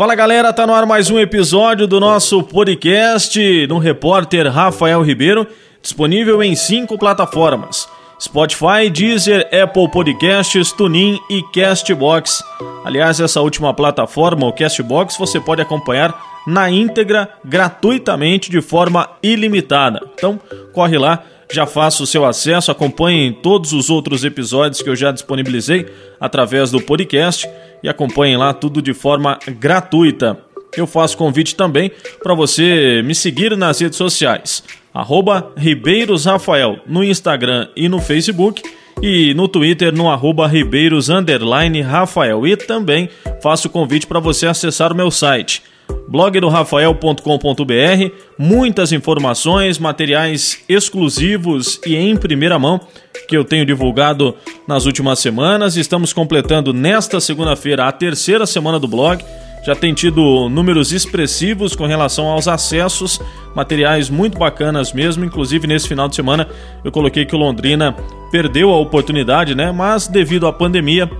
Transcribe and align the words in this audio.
Fala 0.00 0.14
galera, 0.14 0.50
tá 0.50 0.66
no 0.66 0.72
ar 0.72 0.86
mais 0.86 1.10
um 1.10 1.18
episódio 1.18 1.86
do 1.86 2.00
nosso 2.00 2.42
podcast 2.42 3.66
no 3.66 3.76
repórter 3.76 4.50
Rafael 4.50 5.02
Ribeiro, 5.02 5.46
disponível 5.82 6.42
em 6.42 6.56
cinco 6.56 6.96
plataformas: 6.96 7.86
Spotify, 8.18 8.88
Deezer, 8.90 9.46
Apple 9.52 9.90
Podcasts, 9.90 10.72
TuneIn 10.72 11.18
e 11.28 11.42
Castbox. 11.52 12.42
Aliás, 12.82 13.20
essa 13.20 13.42
última 13.42 13.74
plataforma, 13.74 14.46
o 14.46 14.54
Castbox, 14.54 15.18
você 15.18 15.38
pode 15.38 15.60
acompanhar 15.60 16.18
na 16.46 16.70
íntegra 16.70 17.28
gratuitamente 17.44 18.50
de 18.50 18.62
forma 18.62 19.06
ilimitada. 19.22 20.00
Então, 20.14 20.40
corre 20.72 20.96
lá 20.96 21.22
já 21.52 21.66
faça 21.66 22.02
o 22.02 22.06
seu 22.06 22.24
acesso, 22.24 22.70
acompanhem 22.70 23.32
todos 23.32 23.72
os 23.72 23.90
outros 23.90 24.24
episódios 24.24 24.82
que 24.82 24.88
eu 24.88 24.96
já 24.96 25.10
disponibilizei 25.10 25.86
através 26.20 26.70
do 26.70 26.80
podcast 26.80 27.48
e 27.82 27.88
acompanhem 27.88 28.36
lá 28.36 28.52
tudo 28.52 28.80
de 28.80 28.94
forma 28.94 29.38
gratuita. 29.58 30.38
Eu 30.76 30.86
faço 30.86 31.16
convite 31.16 31.56
também 31.56 31.90
para 32.22 32.34
você 32.34 33.02
me 33.04 33.14
seguir 33.14 33.56
nas 33.56 33.80
redes 33.80 33.98
sociais, 33.98 34.62
arroba 34.94 35.52
Ribeiros 35.56 36.24
Rafael, 36.24 36.78
no 36.86 37.02
Instagram 37.02 37.68
e 37.74 37.88
no 37.88 38.00
Facebook, 38.00 38.62
e 39.02 39.32
no 39.34 39.48
Twitter 39.48 39.92
no 39.92 40.10
arroba 40.10 40.46
Ribeiros 40.46 41.08
Rafael. 41.08 42.46
E 42.46 42.56
também 42.56 43.08
faço 43.42 43.68
convite 43.68 44.06
para 44.06 44.20
você 44.20 44.46
acessar 44.46 44.92
o 44.92 44.96
meu 44.96 45.10
site 45.10 45.62
blogdorafael.com.br, 46.08 48.14
muitas 48.38 48.92
informações, 48.92 49.78
materiais 49.78 50.62
exclusivos 50.68 51.80
e 51.86 51.96
em 51.96 52.16
primeira 52.16 52.58
mão 52.58 52.80
que 53.28 53.36
eu 53.36 53.44
tenho 53.44 53.66
divulgado 53.66 54.34
nas 54.66 54.86
últimas 54.86 55.18
semanas. 55.18 55.76
Estamos 55.76 56.12
completando 56.12 56.72
nesta 56.72 57.20
segunda-feira 57.20 57.86
a 57.86 57.92
terceira 57.92 58.46
semana 58.46 58.78
do 58.78 58.88
blog. 58.88 59.22
Já 59.64 59.76
tem 59.76 59.92
tido 59.92 60.48
números 60.48 60.90
expressivos 60.90 61.76
com 61.76 61.86
relação 61.86 62.28
aos 62.28 62.48
acessos, 62.48 63.20
materiais 63.54 64.08
muito 64.08 64.38
bacanas 64.38 64.92
mesmo. 64.92 65.24
Inclusive, 65.24 65.66
nesse 65.66 65.86
final 65.86 66.08
de 66.08 66.16
semana, 66.16 66.48
eu 66.82 66.90
coloquei 66.90 67.26
que 67.26 67.34
o 67.34 67.38
Londrina 67.38 67.94
perdeu 68.32 68.70
a 68.70 68.78
oportunidade, 68.78 69.54
né? 69.54 69.70
Mas 69.70 70.08
devido 70.08 70.46
à 70.46 70.52
pandemia, 70.52 71.10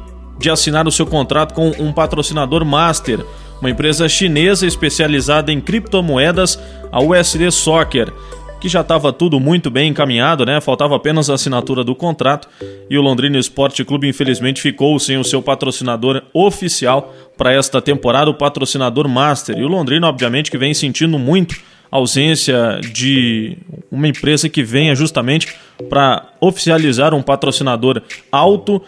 de 0.41 0.48
assinar 0.48 0.89
o 0.89 0.91
seu 0.91 1.06
contrato 1.06 1.52
com 1.52 1.69
um 1.78 1.92
patrocinador 1.92 2.64
master 2.64 3.25
uma 3.61 3.70
empresa 3.70 4.08
chinesa 4.08 4.66
especializada 4.66 5.53
em 5.53 5.61
criptomoedas, 5.61 6.58
a 6.91 7.00
USD 7.00 7.50
Soccer, 7.50 8.12
que 8.61 8.69
já 8.69 8.80
estava 8.83 9.12
tudo 9.12 9.41
muito 9.41 9.70
bem 9.70 9.91
encaminhado, 9.91 10.44
né? 10.44 10.61
Faltava 10.61 10.97
apenas 10.97 11.30
a 11.30 11.34
assinatura 11.34 11.83
do 11.83 11.94
contrato 11.94 12.48
e 12.89 12.98
o 12.98 13.02
Londrina 13.02 13.39
Esporte 13.39 13.84
Clube 13.84 14.08
infelizmente 14.08 14.61
ficou 14.61 14.98
sem 14.98 15.17
o 15.17 15.25
seu 15.25 15.41
patrocinador 15.41 16.22
oficial 16.34 17.14
para 17.36 17.52
esta 17.52 17.80
temporada, 17.80 18.30
o 18.30 18.34
patrocinador 18.34 19.08
master. 19.08 19.56
E 19.56 19.64
o 19.64 19.69
Londrina, 19.69 20.08
obviamente, 20.08 20.50
que 20.50 20.58
vem 20.58 20.74
sentindo 20.74 21.19
muito 21.19 21.56
a 21.91 21.97
ausência 21.97 22.80
de 22.92 23.56
uma 23.91 24.06
empresa 24.06 24.48
que 24.48 24.62
venha 24.62 24.95
justamente 24.95 25.48
para 25.89 26.28
oficializar 26.41 27.14
um 27.14 27.22
patrocinador 27.22 28.02
alto 28.30 28.80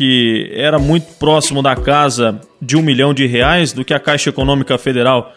que 0.00 0.50
era 0.54 0.78
muito 0.78 1.12
próximo 1.18 1.62
da 1.62 1.76
casa 1.76 2.40
de 2.58 2.74
um 2.74 2.80
milhão 2.80 3.12
de 3.12 3.26
reais 3.26 3.74
do 3.74 3.84
que 3.84 3.92
a 3.92 4.00
Caixa 4.00 4.30
Econômica 4.30 4.78
Federal 4.78 5.34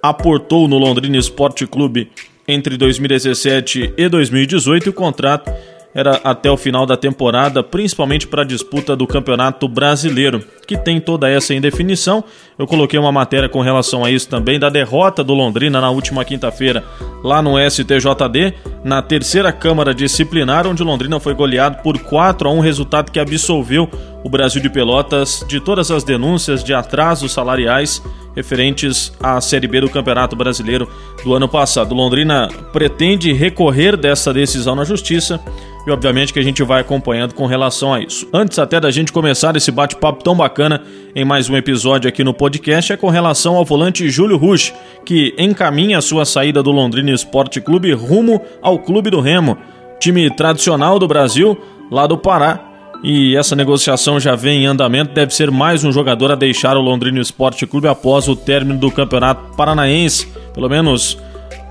aportou 0.00 0.68
no 0.68 0.78
Londrina 0.78 1.16
Esporte 1.16 1.66
Clube 1.66 2.08
entre 2.46 2.76
2017 2.76 3.94
e 3.96 4.08
2018 4.08 4.86
e 4.86 4.90
o 4.90 4.92
contrato 4.92 5.52
era 5.92 6.20
até 6.22 6.48
o 6.48 6.56
final 6.56 6.86
da 6.86 6.96
temporada, 6.96 7.60
principalmente 7.60 8.28
para 8.28 8.42
a 8.42 8.46
disputa 8.46 8.94
do 8.94 9.04
Campeonato 9.04 9.66
Brasileiro, 9.66 10.44
que 10.64 10.76
tem 10.76 11.00
toda 11.00 11.28
essa 11.28 11.54
indefinição. 11.54 12.24
Eu 12.58 12.66
coloquei 12.66 12.98
uma 12.98 13.12
matéria 13.12 13.48
com 13.48 13.60
relação 13.60 14.04
a 14.04 14.10
isso 14.10 14.28
também, 14.28 14.58
da 14.58 14.68
derrota 14.68 15.24
do 15.24 15.34
Londrina 15.34 15.80
na 15.80 15.90
última 15.90 16.24
quinta-feira, 16.24 16.84
lá 17.22 17.42
no 17.42 17.54
STJD, 17.58 18.54
na 18.84 19.02
terceira 19.02 19.52
Câmara 19.52 19.94
Disciplinar, 19.94 20.66
onde 20.66 20.82
Londrina 20.82 21.18
foi 21.18 21.34
goleado 21.34 21.82
por 21.82 21.98
4 21.98 22.48
a 22.48 22.52
1, 22.52 22.60
resultado 22.60 23.10
que 23.10 23.18
absolveu 23.18 23.88
o 24.22 24.28
Brasil 24.28 24.62
de 24.62 24.70
Pelotas 24.70 25.44
de 25.46 25.60
todas 25.60 25.90
as 25.90 26.04
denúncias 26.04 26.64
de 26.64 26.72
atrasos 26.72 27.32
salariais 27.32 28.02
referentes 28.34 29.12
à 29.22 29.40
Série 29.40 29.68
B 29.68 29.80
do 29.80 29.90
Campeonato 29.90 30.34
Brasileiro 30.34 30.88
do 31.22 31.34
ano 31.34 31.48
passado. 31.48 31.94
Londrina 31.94 32.48
pretende 32.72 33.32
recorrer 33.32 33.96
dessa 33.96 34.32
decisão 34.32 34.74
na 34.74 34.84
Justiça 34.84 35.40
e 35.86 35.90
obviamente 35.90 36.32
que 36.32 36.38
a 36.38 36.42
gente 36.42 36.62
vai 36.62 36.80
acompanhando 36.80 37.34
com 37.34 37.46
relação 37.46 37.92
a 37.92 38.00
isso. 38.00 38.26
Antes 38.32 38.58
até 38.58 38.80
da 38.80 38.90
gente 38.90 39.12
começar 39.12 39.54
esse 39.56 39.70
bate-papo 39.70 40.24
tão 40.24 40.34
bacana 40.34 40.53
em 41.16 41.24
mais 41.24 41.50
um 41.50 41.56
episódio 41.56 42.08
aqui 42.08 42.22
no 42.22 42.32
podcast 42.32 42.92
é 42.92 42.96
com 42.96 43.08
relação 43.08 43.56
ao 43.56 43.64
volante 43.64 44.08
Júlio 44.08 44.36
Rush, 44.36 44.72
que 45.04 45.34
encaminha 45.36 45.98
a 45.98 46.02
sua 46.02 46.24
saída 46.24 46.62
do 46.62 46.70
Londrina 46.70 47.10
Esporte 47.10 47.60
Clube 47.60 47.92
rumo 47.92 48.40
ao 48.62 48.78
Clube 48.78 49.10
do 49.10 49.20
Remo, 49.20 49.58
time 49.98 50.30
tradicional 50.30 50.98
do 50.98 51.08
Brasil, 51.08 51.60
lá 51.90 52.06
do 52.06 52.16
Pará, 52.16 52.60
e 53.02 53.36
essa 53.36 53.56
negociação 53.56 54.20
já 54.20 54.36
vem 54.36 54.62
em 54.62 54.66
andamento. 54.66 55.12
Deve 55.12 55.34
ser 55.34 55.50
mais 55.50 55.82
um 55.82 55.90
jogador 55.90 56.30
a 56.30 56.36
deixar 56.36 56.76
o 56.76 56.80
Londrina 56.80 57.20
Esporte 57.20 57.66
Clube 57.66 57.88
após 57.88 58.28
o 58.28 58.36
término 58.36 58.78
do 58.78 58.90
Campeonato 58.90 59.56
Paranaense, 59.56 60.28
pelo 60.54 60.68
menos 60.68 61.18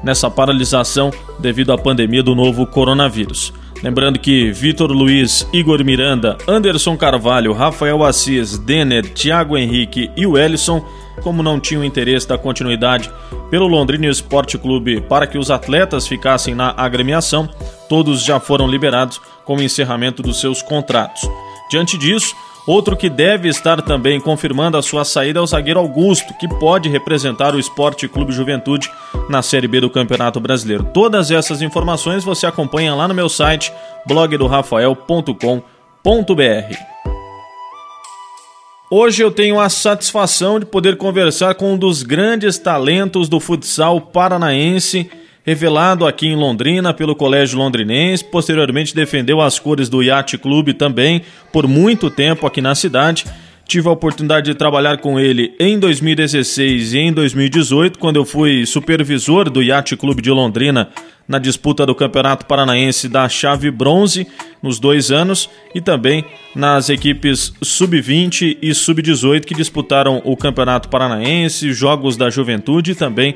nessa 0.04 0.30
paralisação 0.30 1.12
devido 1.40 1.72
à 1.72 1.78
pandemia 1.78 2.22
do 2.22 2.36
novo 2.36 2.66
coronavírus. 2.66 3.54
Lembrando 3.84 4.18
que 4.18 4.50
Vitor 4.52 4.92
Luiz, 4.92 5.46
Igor 5.52 5.84
Miranda, 5.84 6.38
Anderson 6.48 6.96
Carvalho, 6.96 7.52
Rafael 7.52 8.02
Assis, 8.04 8.58
Denner, 8.58 9.04
Thiago 9.14 9.58
Henrique 9.58 10.10
e 10.16 10.26
o 10.26 10.38
Ellison, 10.38 10.86
como 11.22 11.44
não 11.44 11.60
tinham 11.60 11.84
interesse 11.84 12.28
da 12.28 12.38
continuidade 12.38 13.12
pelo 13.50 13.68
Londrina 13.68 14.08
Esporte 14.08 14.58
Clube 14.58 15.02
para 15.02 15.28
que 15.28 15.38
os 15.38 15.52
atletas 15.52 16.08
ficassem 16.08 16.56
na 16.56 16.74
agremiação, 16.78 17.50
todos 17.90 18.24
já 18.24 18.40
foram 18.40 18.68
liberados 18.68 19.20
com 19.44 19.58
o 19.58 19.62
encerramento 19.62 20.24
dos 20.24 20.40
seus 20.40 20.62
contratos. 20.62 21.30
Diante 21.70 21.98
disso, 21.98 22.34
outro 22.66 22.96
que 22.96 23.10
deve 23.10 23.50
estar 23.50 23.82
também 23.82 24.20
confirmando 24.20 24.78
a 24.78 24.82
sua 24.82 25.04
saída 25.04 25.40
é 25.40 25.42
o 25.42 25.48
zagueiro 25.48 25.80
Augusto, 25.80 26.34
que 26.36 26.48
pode 26.48 26.90
representar 26.90 27.56
o 27.56 27.60
Esporte 27.60 28.08
Clube 28.08 28.32
Juventude 28.32 28.90
na 29.30 29.42
Série 29.42 29.68
B 29.68 29.82
do 29.82 29.90
Campeonato 29.90 30.40
Brasileiro. 30.40 30.86
Todas 30.94 31.32
essas 31.32 31.62
informações 31.62 32.24
você 32.24 32.46
acompanha 32.46 32.96
lá 32.96 33.08
no 33.08 33.14
meu 33.14 33.30
site 33.30 33.74
blogdorafael.com.br. 34.06 36.94
Hoje 38.96 39.24
eu 39.24 39.32
tenho 39.32 39.60
a 39.60 39.70
satisfação 39.70 40.60
de 40.60 40.68
poder 40.68 40.98
conversar 40.98 41.56
com 41.56 41.74
um 41.74 41.78
dos 41.78 42.04
grandes 42.04 42.60
talentos 42.60 43.28
do 43.28 43.40
futsal 43.40 44.00
paranaense 44.00 45.10
revelado 45.44 46.08
aqui 46.08 46.28
em 46.28 46.36
Londrina 46.36 46.94
pelo 46.94 47.16
Colégio 47.16 47.60
Londrinense, 47.60 48.24
posteriormente 48.24 48.96
defendeu 48.96 49.42
as 49.42 49.60
cores 49.60 49.90
do 49.90 50.02
Yacht 50.02 50.38
Clube 50.38 50.74
também 50.74 51.22
por 51.52 51.68
muito 51.68 52.10
tempo 52.10 52.48
aqui 52.48 52.62
na 52.62 52.74
cidade. 52.74 53.26
Tive 53.66 53.88
a 53.88 53.92
oportunidade 53.92 54.52
de 54.52 54.58
trabalhar 54.58 54.98
com 54.98 55.20
ele 55.20 55.54
em 55.60 55.80
2016 55.80 56.94
e 56.94 57.00
em 57.00 57.14
2018, 57.14 57.98
quando 57.98 58.18
eu 58.18 58.26
fui 58.26 58.66
supervisor 58.66 59.50
do 59.50 59.62
Yacht 59.62 59.96
Clube 59.96 60.22
de 60.22 60.30
Londrina 60.30 60.90
na 61.28 61.40
disputa 61.40 61.86
do 61.86 61.96
Campeonato 61.96 62.46
Paranaense 62.46 63.08
da 63.08 63.28
Chave 63.30 63.72
Bronze 63.72 64.28
nos 64.62 64.80
dois 64.80 65.12
anos 65.12 65.50
e 65.74 65.80
também 65.80 66.26
nas 66.54 66.90
equipes 66.90 67.54
Sub-20 67.62 68.58
e 68.62 68.74
Sub-18 68.74 69.46
que 69.46 69.56
disputaram 69.56 70.22
o 70.26 70.36
Campeonato 70.36 70.90
Paranaense, 70.90 71.72
Jogos 71.72 72.18
da 72.18 72.30
Juventude 72.30 72.92
e 72.92 72.96
também 72.96 73.36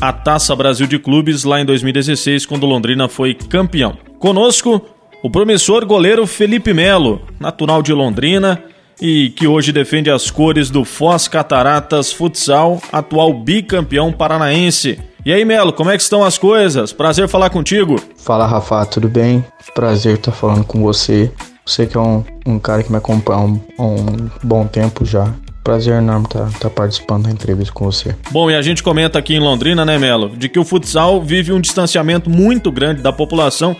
a 0.00 0.12
Taça 0.12 0.54
Brasil 0.54 0.86
de 0.86 0.98
Clubes 0.98 1.44
lá 1.44 1.60
em 1.60 1.64
2016, 1.64 2.46
quando 2.46 2.66
Londrina 2.66 3.08
foi 3.08 3.34
campeão. 3.34 3.96
Conosco, 4.18 4.80
o 5.22 5.30
promissor 5.30 5.84
goleiro 5.84 6.26
Felipe 6.26 6.72
Melo, 6.72 7.22
natural 7.40 7.82
de 7.82 7.92
Londrina 7.92 8.62
e 9.00 9.30
que 9.30 9.46
hoje 9.46 9.72
defende 9.72 10.10
as 10.10 10.30
cores 10.30 10.70
do 10.70 10.84
Foz 10.84 11.28
Cataratas 11.28 12.12
Futsal, 12.12 12.80
atual 12.92 13.32
bicampeão 13.32 14.12
paranaense. 14.12 14.98
E 15.24 15.32
aí, 15.32 15.44
Melo, 15.44 15.72
como 15.72 15.90
é 15.90 15.96
que 15.96 16.02
estão 16.02 16.24
as 16.24 16.38
coisas? 16.38 16.92
Prazer 16.92 17.28
falar 17.28 17.50
contigo. 17.50 17.96
Fala, 18.16 18.46
Rafa, 18.46 18.86
tudo 18.86 19.08
bem? 19.08 19.44
Prazer 19.74 20.14
estar 20.14 20.32
falando 20.32 20.64
com 20.64 20.80
você. 20.82 21.30
Você 21.66 21.86
que 21.86 21.96
é 21.96 22.00
um, 22.00 22.24
um 22.46 22.58
cara 22.58 22.82
que 22.82 22.90
me 22.90 22.96
acompanha 22.96 23.40
há 23.40 23.44
um, 23.44 23.60
um 23.78 24.30
bom 24.42 24.66
tempo 24.66 25.04
já. 25.04 25.32
Prazer 25.68 25.98
enorme 25.98 26.24
estar 26.24 26.46
tá, 26.46 26.58
tá 26.60 26.70
participando 26.70 27.24
da 27.24 27.30
entrevista 27.30 27.74
com 27.74 27.84
você. 27.84 28.16
Bom, 28.30 28.50
e 28.50 28.54
a 28.54 28.62
gente 28.62 28.82
comenta 28.82 29.18
aqui 29.18 29.34
em 29.34 29.38
Londrina, 29.38 29.84
né, 29.84 29.98
Melo, 29.98 30.30
de 30.34 30.48
que 30.48 30.58
o 30.58 30.64
futsal 30.64 31.20
vive 31.20 31.52
um 31.52 31.60
distanciamento 31.60 32.30
muito 32.30 32.72
grande 32.72 33.02
da 33.02 33.12
população 33.12 33.76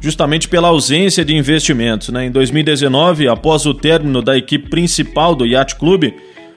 justamente 0.00 0.46
pela 0.46 0.68
ausência 0.68 1.24
de 1.24 1.34
investimentos. 1.34 2.10
Né? 2.10 2.26
Em 2.26 2.30
2019, 2.30 3.26
após 3.26 3.66
o 3.66 3.74
término 3.74 4.22
da 4.22 4.38
equipe 4.38 4.70
principal 4.70 5.34
do 5.34 5.44
Yacht 5.44 5.74
Clube, 5.74 6.14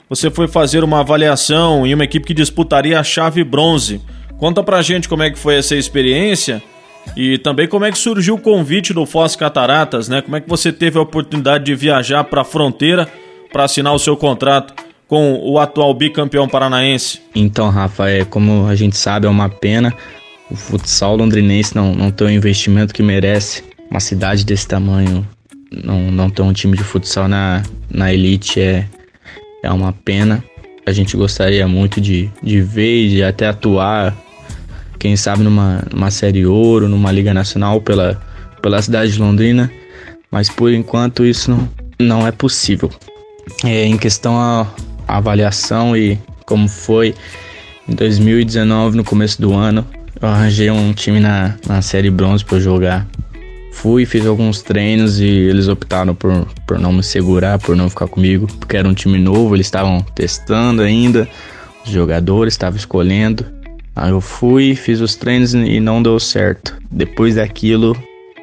você 0.07 0.29
foi 0.29 0.47
fazer 0.47 0.83
uma 0.83 0.99
avaliação 0.99 1.83
em 1.87 1.95
uma 1.95 2.03
equipe 2.03 2.27
que 2.27 2.33
disputaria 2.35 2.99
a 2.99 3.03
chave 3.03 3.43
bronze. 3.43 3.99
Conta 4.37 4.61
pra 4.61 4.83
gente 4.83 5.09
como 5.09 5.23
é 5.23 5.31
que 5.31 5.39
foi 5.39 5.55
essa 5.55 5.75
experiência 5.75 6.61
e 7.15 7.39
também 7.39 7.67
como 7.67 7.83
é 7.83 7.91
que 7.91 7.97
surgiu 7.97 8.35
o 8.35 8.39
convite 8.39 8.93
do 8.93 9.07
Foz 9.07 9.35
Cataratas, 9.35 10.07
né? 10.07 10.21
Como 10.21 10.35
é 10.35 10.39
que 10.39 10.47
você 10.47 10.71
teve 10.71 10.99
a 10.99 11.01
oportunidade 11.01 11.63
de 11.63 11.73
viajar 11.73 12.23
para 12.25 12.41
a 12.41 12.45
fronteira 12.45 13.09
para 13.51 13.63
assinar 13.63 13.93
o 13.93 13.99
seu 13.99 14.15
contrato 14.17 14.73
com 15.07 15.39
o 15.43 15.59
atual 15.59 15.93
bicampeão 15.93 16.47
paranaense? 16.47 17.21
Então, 17.33 17.69
Rafa, 17.69 18.09
é, 18.09 18.25
como 18.25 18.67
a 18.67 18.75
gente 18.75 18.97
sabe, 18.97 19.25
é 19.25 19.29
uma 19.29 19.49
pena 19.49 19.93
o 20.49 20.55
futsal 20.55 21.15
londrinense 21.15 21.75
não, 21.75 21.93
não 21.93 22.11
ter 22.11 22.23
o 22.23 22.29
investimento 22.29 22.93
que 22.93 23.03
merece. 23.03 23.63
Uma 23.89 23.99
cidade 23.99 24.45
desse 24.45 24.67
tamanho 24.67 25.27
não, 25.71 26.11
não 26.11 26.29
ter 26.29 26.41
um 26.41 26.53
time 26.53 26.77
de 26.77 26.83
futsal 26.83 27.27
na, 27.27 27.63
na 27.89 28.13
elite 28.13 28.59
é, 28.59 28.85
é 29.63 29.71
uma 29.71 29.91
pena. 29.91 30.43
A 30.85 30.91
gente 30.91 31.17
gostaria 31.17 31.67
muito 31.67 31.99
de, 31.99 32.29
de 32.41 32.61
ver 32.61 33.05
e 33.05 33.09
de 33.09 33.23
até 33.23 33.47
atuar, 33.47 34.15
quem 34.97 35.17
sabe, 35.17 35.43
numa, 35.43 35.83
numa 35.91 36.09
Série 36.09 36.45
Ouro, 36.45 36.87
numa 36.87 37.11
Liga 37.11 37.33
Nacional 37.33 37.81
pela, 37.81 38.21
pela 38.61 38.81
cidade 38.81 39.11
de 39.11 39.19
Londrina, 39.19 39.69
mas 40.31 40.49
por 40.49 40.71
enquanto 40.71 41.25
isso 41.25 41.51
não, 41.51 41.69
não 41.99 42.27
é 42.27 42.31
possível. 42.31 42.89
É, 43.63 43.85
em 43.85 43.97
questão 43.97 44.37
a 44.37 44.67
avaliação 45.07 45.95
e 45.95 46.19
como 46.45 46.67
foi 46.67 47.15
em 47.87 47.95
2019, 47.95 48.97
no 48.97 49.03
começo 49.03 49.41
do 49.41 49.53
ano, 49.53 49.85
eu 50.21 50.27
arranjei 50.27 50.69
um 50.69 50.93
time 50.93 51.19
na, 51.19 51.55
na 51.65 51.81
série 51.81 52.09
bronze 52.09 52.43
para 52.43 52.59
jogar. 52.59 53.07
Fui, 53.71 54.05
fiz 54.05 54.25
alguns 54.25 54.61
treinos 54.61 55.19
e 55.19 55.25
eles 55.25 55.67
optaram 55.67 56.15
por, 56.15 56.47
por 56.65 56.79
não 56.79 56.91
me 56.91 57.03
segurar, 57.03 57.59
por 57.59 57.75
não 57.75 57.89
ficar 57.89 58.07
comigo, 58.07 58.47
porque 58.59 58.75
era 58.75 58.87
um 58.87 58.93
time 58.93 59.19
novo, 59.19 59.55
eles 59.55 59.67
estavam 59.67 60.01
testando 60.15 60.81
ainda, 60.81 61.29
os 61.85 61.91
jogadores 61.91 62.55
estavam 62.55 62.77
escolhendo. 62.77 63.45
Aí 63.95 64.09
eu 64.09 64.19
fui, 64.19 64.75
fiz 64.75 64.99
os 64.99 65.15
treinos 65.15 65.53
e 65.53 65.79
não 65.79 66.01
deu 66.01 66.19
certo. 66.19 66.75
Depois 66.91 67.35
daquilo, 67.35 67.95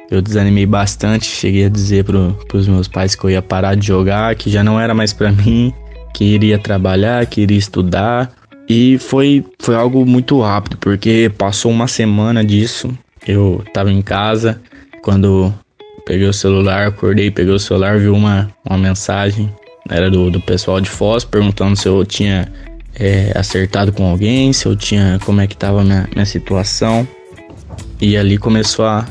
eu 0.09 0.21
desanimei 0.21 0.65
bastante, 0.65 1.25
cheguei 1.25 1.65
a 1.65 1.69
dizer 1.69 2.03
para 2.03 2.31
pros 2.47 2.67
meus 2.67 2.87
pais 2.87 3.15
que 3.15 3.23
eu 3.23 3.29
ia 3.29 3.41
parar 3.41 3.75
de 3.75 3.87
jogar, 3.87 4.35
que 4.35 4.49
já 4.49 4.63
não 4.63 4.79
era 4.79 4.93
mais 4.93 5.13
para 5.13 5.31
mim, 5.31 5.73
que 6.13 6.23
iria 6.23 6.59
trabalhar, 6.59 7.25
que 7.25 7.41
iria 7.41 7.57
estudar. 7.57 8.31
E 8.67 8.97
foi, 8.97 9.45
foi 9.59 9.75
algo 9.75 10.05
muito 10.05 10.41
rápido, 10.41 10.77
porque 10.77 11.31
passou 11.37 11.71
uma 11.71 11.87
semana 11.87 12.43
disso. 12.43 12.89
Eu 13.27 13.63
tava 13.73 13.91
em 13.91 14.01
casa, 14.01 14.61
quando 15.01 15.53
peguei 16.05 16.27
o 16.27 16.33
celular, 16.33 16.87
acordei, 16.87 17.31
peguei 17.31 17.53
o 17.53 17.59
celular, 17.59 17.99
vi 17.99 18.07
uma, 18.07 18.49
uma 18.63 18.77
mensagem, 18.77 19.51
era 19.89 20.09
do, 20.09 20.29
do 20.29 20.39
pessoal 20.39 20.79
de 20.79 20.89
Foz, 20.89 21.23
perguntando 21.23 21.75
se 21.75 21.87
eu 21.87 22.05
tinha 22.05 22.51
é, 22.95 23.31
acertado 23.35 23.91
com 23.91 24.09
alguém, 24.09 24.53
se 24.53 24.65
eu 24.67 24.75
tinha, 24.75 25.19
como 25.25 25.41
é 25.41 25.47
que 25.47 25.57
tava 25.57 25.81
a 25.81 25.83
minha, 25.83 26.07
minha 26.13 26.25
situação. 26.25 27.07
E 27.99 28.17
ali 28.17 28.37
começou 28.37 28.85
a, 28.85 29.05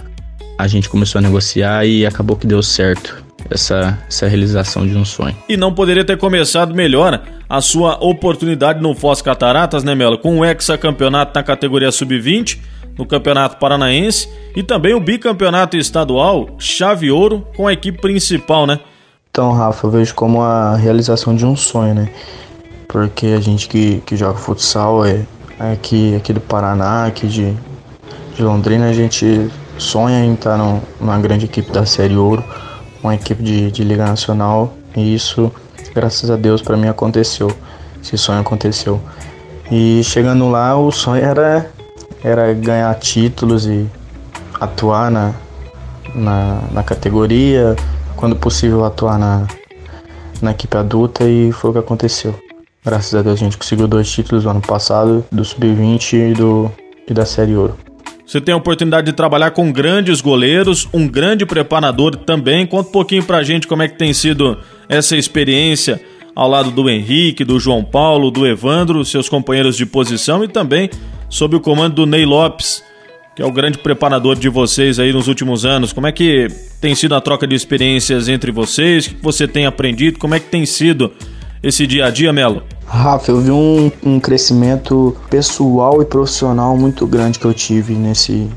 a 0.56 0.66
gente 0.66 0.88
começou 0.88 1.18
a 1.18 1.22
negociar 1.22 1.84
e 1.84 2.06
acabou 2.06 2.36
que 2.36 2.46
deu 2.46 2.62
certo 2.62 3.24
essa, 3.50 3.98
essa 4.08 4.26
realização 4.26 4.86
de 4.86 4.96
um 4.96 5.04
sonho. 5.04 5.36
E 5.48 5.56
não 5.56 5.72
poderia 5.72 6.04
ter 6.04 6.16
começado 6.16 6.74
melhor 6.74 7.22
a 7.48 7.60
sua 7.60 8.02
oportunidade 8.02 8.80
no 8.80 8.94
Foz 8.94 9.20
Cataratas, 9.20 9.84
né, 9.84 9.94
Melo? 9.94 10.18
Com 10.18 10.38
o 10.38 10.44
hexacampeonato 10.44 11.32
na 11.34 11.42
categoria 11.42 11.90
sub-20, 11.90 12.58
no 12.96 13.04
Campeonato 13.04 13.56
Paranaense 13.56 14.28
e 14.54 14.62
também 14.62 14.94
o 14.94 15.00
bicampeonato 15.00 15.76
estadual 15.76 16.50
Chave 16.58 17.10
Ouro 17.10 17.46
com 17.56 17.66
a 17.66 17.72
equipe 17.72 18.00
principal, 18.00 18.66
né? 18.66 18.78
Então, 19.30 19.52
Rafa, 19.52 19.86
eu 19.86 19.90
vejo 19.90 20.14
como 20.14 20.40
a 20.40 20.76
realização 20.76 21.34
de 21.34 21.44
um 21.44 21.56
sonho, 21.56 21.92
né? 21.92 22.08
Porque 22.86 23.26
a 23.26 23.40
gente 23.40 23.68
que, 23.68 24.00
que 24.06 24.16
joga 24.16 24.38
futsal 24.38 25.04
é, 25.04 25.26
é 25.58 25.72
aqui, 25.72 26.14
aqui 26.14 26.32
do 26.32 26.40
Paraná, 26.40 27.06
aqui 27.06 27.26
de, 27.26 27.52
de 28.36 28.42
Londrina, 28.42 28.88
a 28.88 28.92
gente 28.92 29.50
sonha 29.78 30.24
em 30.24 30.34
estar 30.34 30.56
no, 30.56 30.82
numa 31.00 31.18
grande 31.18 31.46
equipe 31.46 31.70
da 31.70 31.84
Série 31.84 32.16
Ouro 32.16 32.44
uma 33.04 33.14
equipe 33.14 33.42
de, 33.42 33.70
de 33.70 33.84
Liga 33.84 34.06
Nacional 34.06 34.74
e 34.96 35.14
isso, 35.14 35.52
graças 35.94 36.30
a 36.30 36.36
Deus, 36.36 36.62
para 36.62 36.76
mim 36.76 36.88
aconteceu. 36.88 37.52
Esse 38.02 38.16
sonho 38.16 38.40
aconteceu. 38.40 39.00
E 39.70 40.02
chegando 40.02 40.48
lá, 40.50 40.76
o 40.76 40.90
sonho 40.90 41.22
era, 41.22 41.70
era 42.22 42.52
ganhar 42.54 42.94
títulos 42.94 43.66
e 43.66 43.86
atuar 44.58 45.10
na, 45.10 45.34
na, 46.14 46.60
na 46.72 46.82
categoria, 46.82 47.76
quando 48.16 48.36
possível 48.36 48.84
atuar 48.84 49.18
na, 49.18 49.46
na 50.40 50.52
equipe 50.52 50.76
adulta 50.76 51.24
e 51.24 51.52
foi 51.52 51.70
o 51.70 51.72
que 51.74 51.78
aconteceu. 51.78 52.34
Graças 52.82 53.14
a 53.14 53.22
Deus 53.22 53.40
a 53.40 53.44
gente 53.44 53.58
conseguiu 53.58 53.86
dois 53.86 54.10
títulos 54.10 54.44
no 54.44 54.50
ano 54.50 54.60
passado, 54.60 55.24
do 55.30 55.44
Sub-20 55.44 56.12
e, 56.14 56.34
do, 56.34 56.70
e 57.08 57.12
da 57.12 57.26
Série 57.26 57.56
Ouro. 57.56 57.76
Você 58.26 58.40
tem 58.40 58.54
a 58.54 58.56
oportunidade 58.56 59.06
de 59.06 59.12
trabalhar 59.12 59.50
com 59.50 59.70
grandes 59.70 60.20
goleiros, 60.20 60.88
um 60.92 61.06
grande 61.06 61.44
preparador 61.44 62.16
também. 62.16 62.66
Conta 62.66 62.88
um 62.88 62.92
pouquinho 62.92 63.22
pra 63.22 63.42
gente 63.42 63.66
como 63.66 63.82
é 63.82 63.88
que 63.88 63.98
tem 63.98 64.14
sido 64.14 64.58
essa 64.88 65.16
experiência 65.16 66.00
ao 66.34 66.48
lado 66.48 66.70
do 66.70 66.88
Henrique, 66.88 67.44
do 67.44 67.60
João 67.60 67.84
Paulo, 67.84 68.30
do 68.30 68.46
Evandro, 68.46 69.04
seus 69.04 69.28
companheiros 69.28 69.76
de 69.76 69.86
posição 69.86 70.42
e 70.42 70.48
também 70.48 70.90
sob 71.28 71.56
o 71.56 71.60
comando 71.60 71.96
do 71.96 72.06
Ney 72.06 72.24
Lopes, 72.24 72.82
que 73.36 73.42
é 73.42 73.46
o 73.46 73.52
grande 73.52 73.78
preparador 73.78 74.36
de 74.36 74.48
vocês 74.48 74.98
aí 74.98 75.12
nos 75.12 75.28
últimos 75.28 75.66
anos. 75.66 75.92
Como 75.92 76.06
é 76.06 76.12
que 76.12 76.48
tem 76.80 76.94
sido 76.94 77.14
a 77.14 77.20
troca 77.20 77.46
de 77.46 77.54
experiências 77.54 78.28
entre 78.28 78.50
vocês? 78.50 79.06
O 79.06 79.10
que 79.10 79.22
você 79.22 79.46
tem 79.46 79.66
aprendido? 79.66 80.18
Como 80.18 80.34
é 80.34 80.40
que 80.40 80.48
tem 80.48 80.64
sido 80.64 81.12
esse 81.64 81.86
dia 81.86 82.06
a 82.06 82.10
dia, 82.10 82.32
Melo? 82.32 82.62
Rafa, 82.86 83.30
eu 83.30 83.40
vi 83.40 83.50
um, 83.50 83.90
um 84.04 84.20
crescimento 84.20 85.16
pessoal 85.30 86.02
e 86.02 86.04
profissional 86.04 86.76
muito 86.76 87.06
grande 87.06 87.38
que 87.38 87.44
eu 87.46 87.54
tive 87.54 87.94
nesse, 87.94 88.50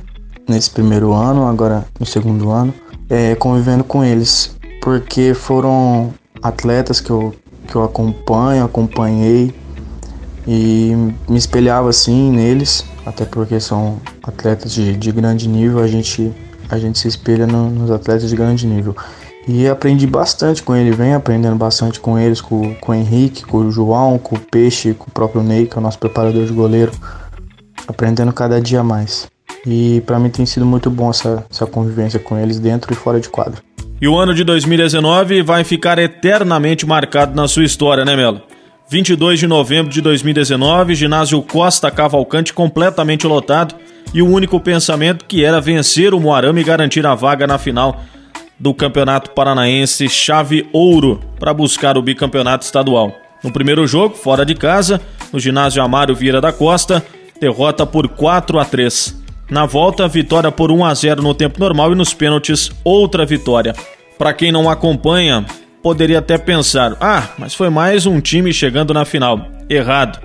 nesse 0.48 0.70
primeiro 0.70 1.14
ano, 1.14 1.48
agora 1.48 1.86
no 1.98 2.06
segundo 2.06 2.52
ano, 2.52 2.74
é, 3.10 3.34
convivendo 3.36 3.84
com 3.86 4.04
eles, 4.04 4.56
porque 4.82 5.34
foram 5.34 6.14
atletas 6.44 7.00
que 7.00 7.10
eu, 7.10 7.34
que 7.66 7.76
eu 7.76 7.84
acompanho, 7.84 8.66
acompanhei 8.66 9.54
e 10.46 10.92
me 11.30 11.38
espelhava 11.38 11.90
assim 11.90 12.32
neles, 12.32 12.86
até 13.06 13.24
porque 13.24 13.58
são 13.60 14.00
atletas 14.22 14.74
de, 14.74 14.96
de 14.98 15.12
grande 15.14 15.48
nível, 15.48 15.80
a 15.80 15.88
gente, 15.88 16.32
a 16.70 16.78
gente 16.78 17.00
se 17.00 17.08
espelha 17.08 17.48
no, 17.48 17.70
nos 17.70 17.90
atletas 17.90 18.30
de 18.30 18.36
grande 18.36 18.68
nível. 18.68 18.96
E 19.48 19.66
aprendi 19.66 20.06
bastante 20.06 20.62
com 20.62 20.76
ele, 20.76 20.92
venho 20.92 21.16
aprendendo 21.16 21.56
bastante 21.56 22.02
com 22.02 22.20
eles, 22.20 22.42
com, 22.42 22.76
com 22.76 22.92
o 22.92 22.96
Henrique, 22.96 23.46
com 23.46 23.60
o 23.60 23.72
João, 23.72 24.18
com 24.18 24.36
o 24.36 24.40
Peixe, 24.40 24.94
com 24.94 25.06
o 25.10 25.12
próprio 25.12 25.42
Ney, 25.42 25.68
que 25.68 25.78
é 25.78 25.80
o 25.80 25.82
nosso 25.82 25.98
preparador 25.98 26.46
de 26.46 26.52
goleiro. 26.52 26.92
Aprendendo 27.88 28.34
cada 28.34 28.60
dia 28.60 28.84
mais. 28.84 29.30
E 29.66 30.02
para 30.06 30.20
mim 30.20 30.30
tem 30.30 30.46
sido 30.46 30.66
muito 30.66 30.90
bom 30.90 31.10
essa, 31.10 31.46
essa 31.50 31.66
convivência 31.66 32.20
com 32.20 32.38
eles 32.38 32.60
dentro 32.60 32.92
e 32.92 32.96
fora 32.96 33.22
de 33.22 33.30
quadro. 33.30 33.62
E 34.02 34.08
o 34.08 34.18
ano 34.18 34.34
de 34.36 34.44
2019 34.44 35.42
vai 35.42 35.64
ficar 35.64 35.98
eternamente 35.98 36.86
marcado 36.86 37.34
na 37.34 37.48
sua 37.48 37.64
história, 37.64 38.04
né, 38.04 38.18
Melo? 38.18 38.42
22 38.90 39.40
de 39.40 39.48
novembro 39.48 39.92
de 39.92 40.02
2019, 40.02 40.94
ginásio 40.94 41.42
Costa 41.42 41.90
Cavalcante 41.90 42.54
completamente 42.54 43.26
lotado 43.26 43.76
e 44.14 44.22
o 44.22 44.30
único 44.30 44.60
pensamento 44.60 45.26
que 45.26 45.44
era 45.44 45.60
vencer 45.60 46.14
o 46.14 46.20
Moarama 46.20 46.60
e 46.60 46.64
garantir 46.64 47.06
a 47.06 47.16
vaga 47.16 47.48
na 47.48 47.58
final 47.58 48.02
do 48.60 48.74
Campeonato 48.74 49.32
Paranaense 49.32 50.10
Chave 50.10 50.68
Ouro 50.74 51.22
para 51.40 51.54
buscar 51.54 51.98
o 51.98 52.02
bicampeonato 52.02 52.66
estadual. 52.66 53.14
No 53.44 53.52
primeiro 53.52 53.86
jogo, 53.86 54.16
fora 54.16 54.46
de 54.46 54.56
casa, 54.56 55.00
no 55.32 55.40
ginásio 55.40 55.84
Amário 55.84 56.16
Vieira 56.16 56.42
da 56.42 56.52
Costa, 56.52 57.06
derrota 57.40 57.86
por 57.86 58.08
4 58.08 58.60
a 58.60 58.66
3. 58.66 59.24
Na 59.50 59.66
volta, 59.66 60.08
vitória 60.08 60.52
por 60.52 60.72
1 60.72 60.86
a 60.86 60.94
0 60.94 61.22
no 61.22 61.34
tempo 61.34 61.60
normal 61.60 61.92
e 61.92 61.96
nos 61.96 62.14
pênaltis, 62.14 62.72
outra 62.84 63.26
vitória. 63.26 63.74
Para 64.18 64.34
quem 64.34 64.52
não 64.52 64.70
acompanha, 64.70 65.46
poderia 65.82 66.20
até 66.20 66.38
pensar: 66.38 66.98
"Ah, 67.00 67.30
mas 67.38 67.54
foi 67.54 67.70
mais 67.70 68.06
um 68.06 68.20
time 68.20 68.52
chegando 68.52 68.94
na 68.94 69.06
final". 69.06 69.48
Errado. 69.70 70.20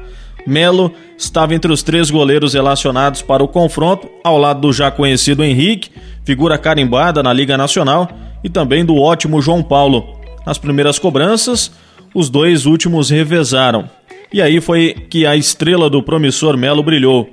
Melo 0.47 0.93
estava 1.17 1.55
entre 1.55 1.73
os 1.73 1.83
três 1.83 2.11
goleiros 2.11 2.55
relacionados 2.55 3.23
para 3.23 3.43
o 3.43 3.49
confronto, 3.49 4.09
ao 4.25 4.39
lado 4.39 4.61
do 4.61 4.73
já 4.73 4.91
conhecido 4.91 5.45
Henrique, 5.45 5.91
figura 6.25 6.59
carimbada 6.59 7.23
na 7.23 7.33
Liga 7.33 7.57
Nacional, 7.57 8.09
e 8.43 8.49
também 8.49 8.85
do 8.85 8.97
ótimo 8.97 9.41
João 9.41 9.63
Paulo. 9.63 10.19
Nas 10.45 10.59
primeiras 10.59 10.99
cobranças, 10.99 11.73
os 12.15 12.29
dois 12.29 12.67
últimos 12.67 13.11
revezaram. 13.11 13.89
E 14.33 14.41
aí 14.41 14.61
foi 14.61 14.95
que 15.11 15.27
a 15.27 15.37
estrela 15.37 15.89
do 15.89 16.03
promissor 16.03 16.57
Melo 16.57 16.83
brilhou. 16.83 17.29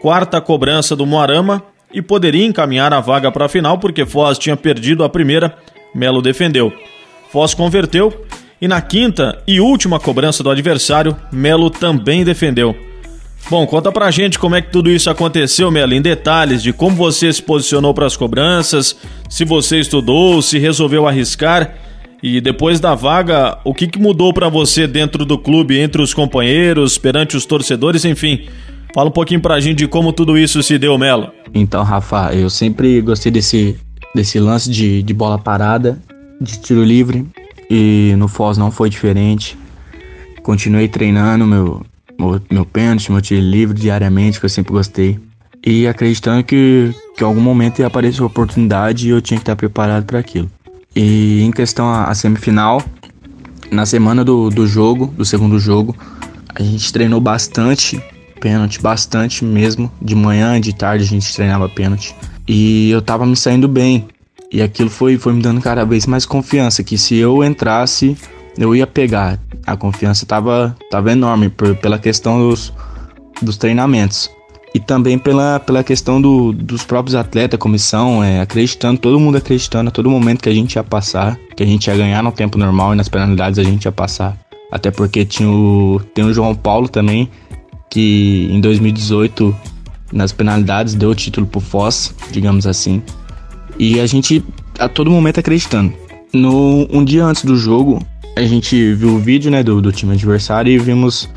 Quarta 0.00 0.40
cobrança 0.40 0.94
do 0.94 1.04
Moarama 1.04 1.62
e 1.92 2.00
poderia 2.00 2.46
encaminhar 2.46 2.92
a 2.92 3.00
vaga 3.00 3.30
para 3.30 3.46
a 3.46 3.48
final 3.48 3.78
porque 3.78 4.06
Foz 4.06 4.38
tinha 4.38 4.56
perdido 4.56 5.04
a 5.04 5.08
primeira, 5.08 5.56
Melo 5.94 6.22
defendeu. 6.22 6.72
Foz 7.30 7.54
converteu 7.54 8.24
e 8.60 8.68
na 8.68 8.80
quinta 8.80 9.42
e 9.46 9.60
última 9.60 10.00
cobrança 10.00 10.42
do 10.42 10.50
adversário, 10.50 11.16
Melo 11.32 11.70
também 11.70 12.24
defendeu. 12.24 12.74
Bom, 13.50 13.66
conta 13.66 13.92
pra 13.92 14.10
gente 14.10 14.38
como 14.38 14.54
é 14.54 14.62
que 14.62 14.72
tudo 14.72 14.90
isso 14.90 15.10
aconteceu, 15.10 15.70
Melo, 15.70 15.92
em 15.92 16.00
detalhes 16.00 16.62
de 16.62 16.72
como 16.72 16.96
você 16.96 17.30
se 17.32 17.42
posicionou 17.42 17.92
para 17.92 18.06
as 18.06 18.16
cobranças, 18.16 18.96
se 19.28 19.44
você 19.44 19.80
estudou, 19.80 20.40
se 20.40 20.58
resolveu 20.58 21.06
arriscar 21.06 21.74
e 22.22 22.40
depois 22.40 22.80
da 22.80 22.94
vaga, 22.94 23.58
o 23.62 23.74
que, 23.74 23.86
que 23.86 23.98
mudou 23.98 24.32
para 24.32 24.48
você 24.48 24.86
dentro 24.86 25.26
do 25.26 25.36
clube, 25.36 25.78
entre 25.78 26.00
os 26.00 26.14
companheiros, 26.14 26.96
perante 26.96 27.36
os 27.36 27.44
torcedores, 27.44 28.02
enfim. 28.06 28.46
Fala 28.94 29.10
um 29.10 29.12
pouquinho 29.12 29.40
pra 29.40 29.60
gente 29.60 29.78
de 29.78 29.86
como 29.86 30.10
tudo 30.10 30.38
isso 30.38 30.62
se 30.62 30.78
deu, 30.78 30.96
Melo. 30.96 31.30
Então, 31.52 31.84
Rafa, 31.84 32.32
eu 32.32 32.48
sempre 32.48 32.98
gostei 33.02 33.30
desse, 33.30 33.76
desse 34.14 34.40
lance 34.40 34.70
de, 34.70 35.02
de 35.02 35.12
bola 35.12 35.36
parada, 35.36 35.98
de 36.40 36.58
tiro 36.60 36.82
livre, 36.82 37.26
e 37.70 38.14
no 38.16 38.28
Foz 38.28 38.56
não 38.58 38.70
foi 38.70 38.90
diferente. 38.90 39.58
continuei 40.42 40.88
treinando 40.88 41.46
meu, 41.46 41.84
meu, 42.18 42.40
meu 42.50 42.66
pênalti, 42.66 43.10
meu 43.10 43.20
tiro 43.20 43.40
livre 43.40 43.78
diariamente, 43.78 44.38
que 44.38 44.46
eu 44.46 44.50
sempre 44.50 44.72
gostei. 44.72 45.18
E 45.66 45.86
acreditando 45.86 46.44
que, 46.44 46.94
que 47.16 47.24
em 47.24 47.26
algum 47.26 47.40
momento 47.40 47.78
ia 47.78 47.86
aparecer 47.86 48.20
uma 48.20 48.26
oportunidade 48.26 49.06
e 49.06 49.10
eu 49.10 49.22
tinha 49.22 49.38
que 49.38 49.42
estar 49.42 49.56
preparado 49.56 50.04
para 50.04 50.18
aquilo. 50.18 50.50
E 50.94 51.42
em 51.42 51.50
questão 51.50 51.88
a, 51.88 52.04
a 52.04 52.14
semifinal, 52.14 52.82
na 53.70 53.86
semana 53.86 54.24
do, 54.24 54.50
do 54.50 54.66
jogo, 54.66 55.06
do 55.16 55.24
segundo 55.24 55.58
jogo, 55.58 55.96
a 56.54 56.62
gente 56.62 56.92
treinou 56.92 57.20
bastante 57.20 58.00
pênalti, 58.40 58.80
bastante 58.80 59.44
mesmo. 59.44 59.90
De 60.00 60.14
manhã, 60.14 60.60
de 60.60 60.74
tarde 60.74 61.04
a 61.04 61.06
gente 61.06 61.34
treinava 61.34 61.68
pênalti. 61.68 62.14
E 62.46 62.90
eu 62.90 63.00
tava 63.00 63.24
me 63.24 63.34
saindo 63.34 63.66
bem. 63.66 64.06
E 64.54 64.62
aquilo 64.62 64.88
foi, 64.88 65.18
foi 65.18 65.32
me 65.32 65.42
dando 65.42 65.60
cada 65.60 65.84
vez 65.84 66.06
mais 66.06 66.24
confiança, 66.24 66.84
que 66.84 66.96
se 66.96 67.16
eu 67.16 67.42
entrasse, 67.42 68.16
eu 68.56 68.72
ia 68.72 68.86
pegar. 68.86 69.36
A 69.66 69.76
confiança 69.76 70.24
tava, 70.24 70.76
tava 70.88 71.10
enorme 71.10 71.48
por, 71.48 71.74
pela 71.74 71.98
questão 71.98 72.38
dos, 72.38 72.72
dos 73.42 73.56
treinamentos. 73.56 74.30
E 74.72 74.78
também 74.78 75.18
pela, 75.18 75.58
pela 75.58 75.82
questão 75.82 76.22
do, 76.22 76.52
dos 76.52 76.84
próprios 76.84 77.16
atletas, 77.16 77.58
comissão, 77.58 78.22
é, 78.22 78.42
acreditando, 78.42 79.00
todo 79.00 79.18
mundo 79.18 79.38
acreditando 79.38 79.88
a 79.88 79.90
todo 79.90 80.08
momento 80.08 80.40
que 80.40 80.48
a 80.48 80.54
gente 80.54 80.76
ia 80.76 80.84
passar, 80.84 81.36
que 81.56 81.64
a 81.64 81.66
gente 81.66 81.88
ia 81.88 81.96
ganhar 81.96 82.22
no 82.22 82.30
tempo 82.30 82.56
normal 82.56 82.92
e 82.92 82.96
nas 82.96 83.08
penalidades 83.08 83.58
a 83.58 83.64
gente 83.64 83.86
ia 83.86 83.92
passar. 83.92 84.38
Até 84.70 84.92
porque 84.92 85.24
tinha 85.24 85.50
o, 85.50 86.00
tem 86.14 86.24
o 86.24 86.32
João 86.32 86.54
Paulo 86.54 86.88
também, 86.88 87.28
que 87.90 88.48
em 88.52 88.60
2018, 88.60 89.52
nas 90.12 90.30
penalidades, 90.30 90.94
deu 90.94 91.10
o 91.10 91.14
título 91.14 91.44
pro 91.44 91.58
Foz, 91.58 92.14
digamos 92.30 92.68
assim. 92.68 93.02
E 93.78 94.00
a 94.00 94.06
gente 94.06 94.44
a 94.78 94.88
todo 94.88 95.10
momento 95.10 95.40
acreditando. 95.40 95.92
No, 96.32 96.86
um 96.90 97.04
dia 97.04 97.24
antes 97.24 97.44
do 97.44 97.56
jogo, 97.56 98.04
a 98.36 98.42
gente 98.42 98.94
viu 98.94 99.10
o 99.10 99.18
vídeo 99.18 99.50
né, 99.50 99.62
do, 99.62 99.80
do 99.80 99.92
time 99.92 100.12
adversário 100.12 100.72
e 100.72 100.78
vimos 100.78 101.28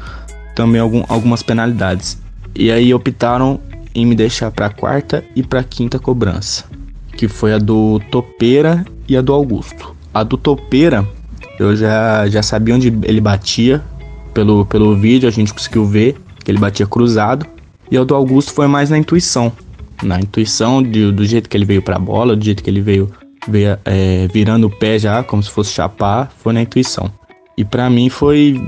também 0.55 0.81
algum, 0.81 1.03
algumas 1.07 1.43
penalidades. 1.43 2.19
E 2.55 2.71
aí 2.71 2.93
optaram 2.93 3.59
em 3.93 4.05
me 4.05 4.15
deixar 4.15 4.51
para 4.51 4.69
quarta 4.69 5.23
e 5.35 5.43
para 5.43 5.63
quinta 5.63 5.99
cobrança, 5.99 6.65
que 7.15 7.27
foi 7.27 7.53
a 7.53 7.59
do 7.59 7.99
Topeira 8.11 8.85
e 9.07 9.15
a 9.15 9.21
do 9.21 9.33
Augusto. 9.33 9.95
A 10.13 10.23
do 10.23 10.37
Topeira, 10.37 11.07
eu 11.59 11.75
já, 11.75 12.27
já 12.27 12.41
sabia 12.41 12.73
onde 12.73 12.87
ele 13.03 13.21
batia 13.21 13.83
pelo, 14.33 14.65
pelo 14.65 14.95
vídeo, 14.95 15.27
a 15.27 15.31
gente 15.31 15.53
conseguiu 15.53 15.85
ver 15.85 16.15
que 16.43 16.49
ele 16.49 16.59
batia 16.59 16.85
cruzado. 16.85 17.45
E 17.89 17.97
a 17.97 18.03
do 18.03 18.13
Augusto 18.13 18.51
foi 18.51 18.67
mais 18.67 18.89
na 18.89 18.97
intuição, 18.97 19.51
na 20.03 20.19
intuição 20.19 20.81
de, 20.81 21.11
do 21.11 21.25
jeito 21.25 21.49
que 21.49 21.57
ele 21.57 21.65
veio 21.65 21.81
para 21.81 21.95
a 21.95 21.99
bola, 21.99 22.35
do 22.35 22.43
jeito 22.43 22.63
que 22.63 22.69
ele 22.69 22.81
veio, 22.81 23.11
veio 23.47 23.77
é, 23.85 24.27
virando 24.27 24.67
o 24.67 24.69
pé 24.69 24.99
já, 24.99 25.23
como 25.23 25.41
se 25.41 25.49
fosse 25.49 25.73
chapar, 25.73 26.31
foi 26.37 26.53
na 26.53 26.61
intuição. 26.61 27.11
E 27.57 27.65
para 27.65 27.89
mim 27.89 28.07
foi 28.07 28.61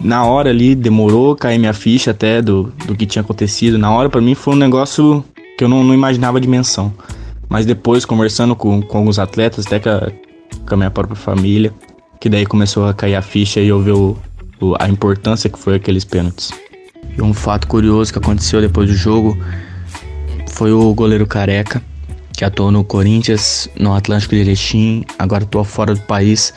na 0.00 0.24
hora 0.24 0.50
ali, 0.50 0.76
demorou 0.76 1.34
cair 1.34 1.58
minha 1.58 1.72
ficha 1.72 2.12
até 2.12 2.40
do, 2.40 2.72
do 2.86 2.94
que 2.94 3.04
tinha 3.04 3.22
acontecido. 3.22 3.76
Na 3.76 3.90
hora 3.90 4.08
para 4.08 4.20
mim 4.20 4.36
foi 4.36 4.54
um 4.54 4.56
negócio 4.56 5.24
que 5.56 5.64
eu 5.64 5.68
não, 5.68 5.82
não, 5.82 5.92
imaginava 5.92 6.38
a 6.38 6.40
dimensão. 6.40 6.94
Mas 7.48 7.66
depois, 7.66 8.04
conversando 8.04 8.54
com, 8.54 8.80
com 8.80 8.98
alguns 8.98 9.18
atletas, 9.18 9.66
até 9.66 9.80
com 9.80 9.88
a, 9.88 10.12
com 10.64 10.74
a 10.74 10.76
minha 10.76 10.90
própria 10.90 11.16
família, 11.16 11.74
que 12.20 12.28
daí 12.28 12.46
começou 12.46 12.86
a 12.86 12.94
cair 12.94 13.16
a 13.16 13.22
ficha 13.22 13.58
e 13.58 13.66
eu 13.66 13.80
ver 13.80 13.94
o, 13.94 14.16
o, 14.60 14.76
a 14.78 14.88
importância 14.88 15.50
que 15.50 15.58
foi 15.58 15.74
aqueles 15.74 16.04
pênaltis. 16.04 16.52
E 17.16 17.20
um 17.20 17.34
fato 17.34 17.66
curioso 17.66 18.12
que 18.12 18.20
aconteceu 18.20 18.60
depois 18.60 18.88
do 18.88 18.94
jogo 18.94 19.36
foi 20.58 20.72
o 20.72 20.92
goleiro 20.92 21.24
Careca, 21.24 21.80
que 22.32 22.44
atuou 22.44 22.72
no 22.72 22.82
Corinthians, 22.82 23.68
no 23.78 23.94
Atlântico 23.94 24.34
de 24.34 24.40
Erechim, 24.40 25.04
agora 25.16 25.44
atua 25.44 25.64
fora 25.64 25.94
do 25.94 26.00
país. 26.00 26.52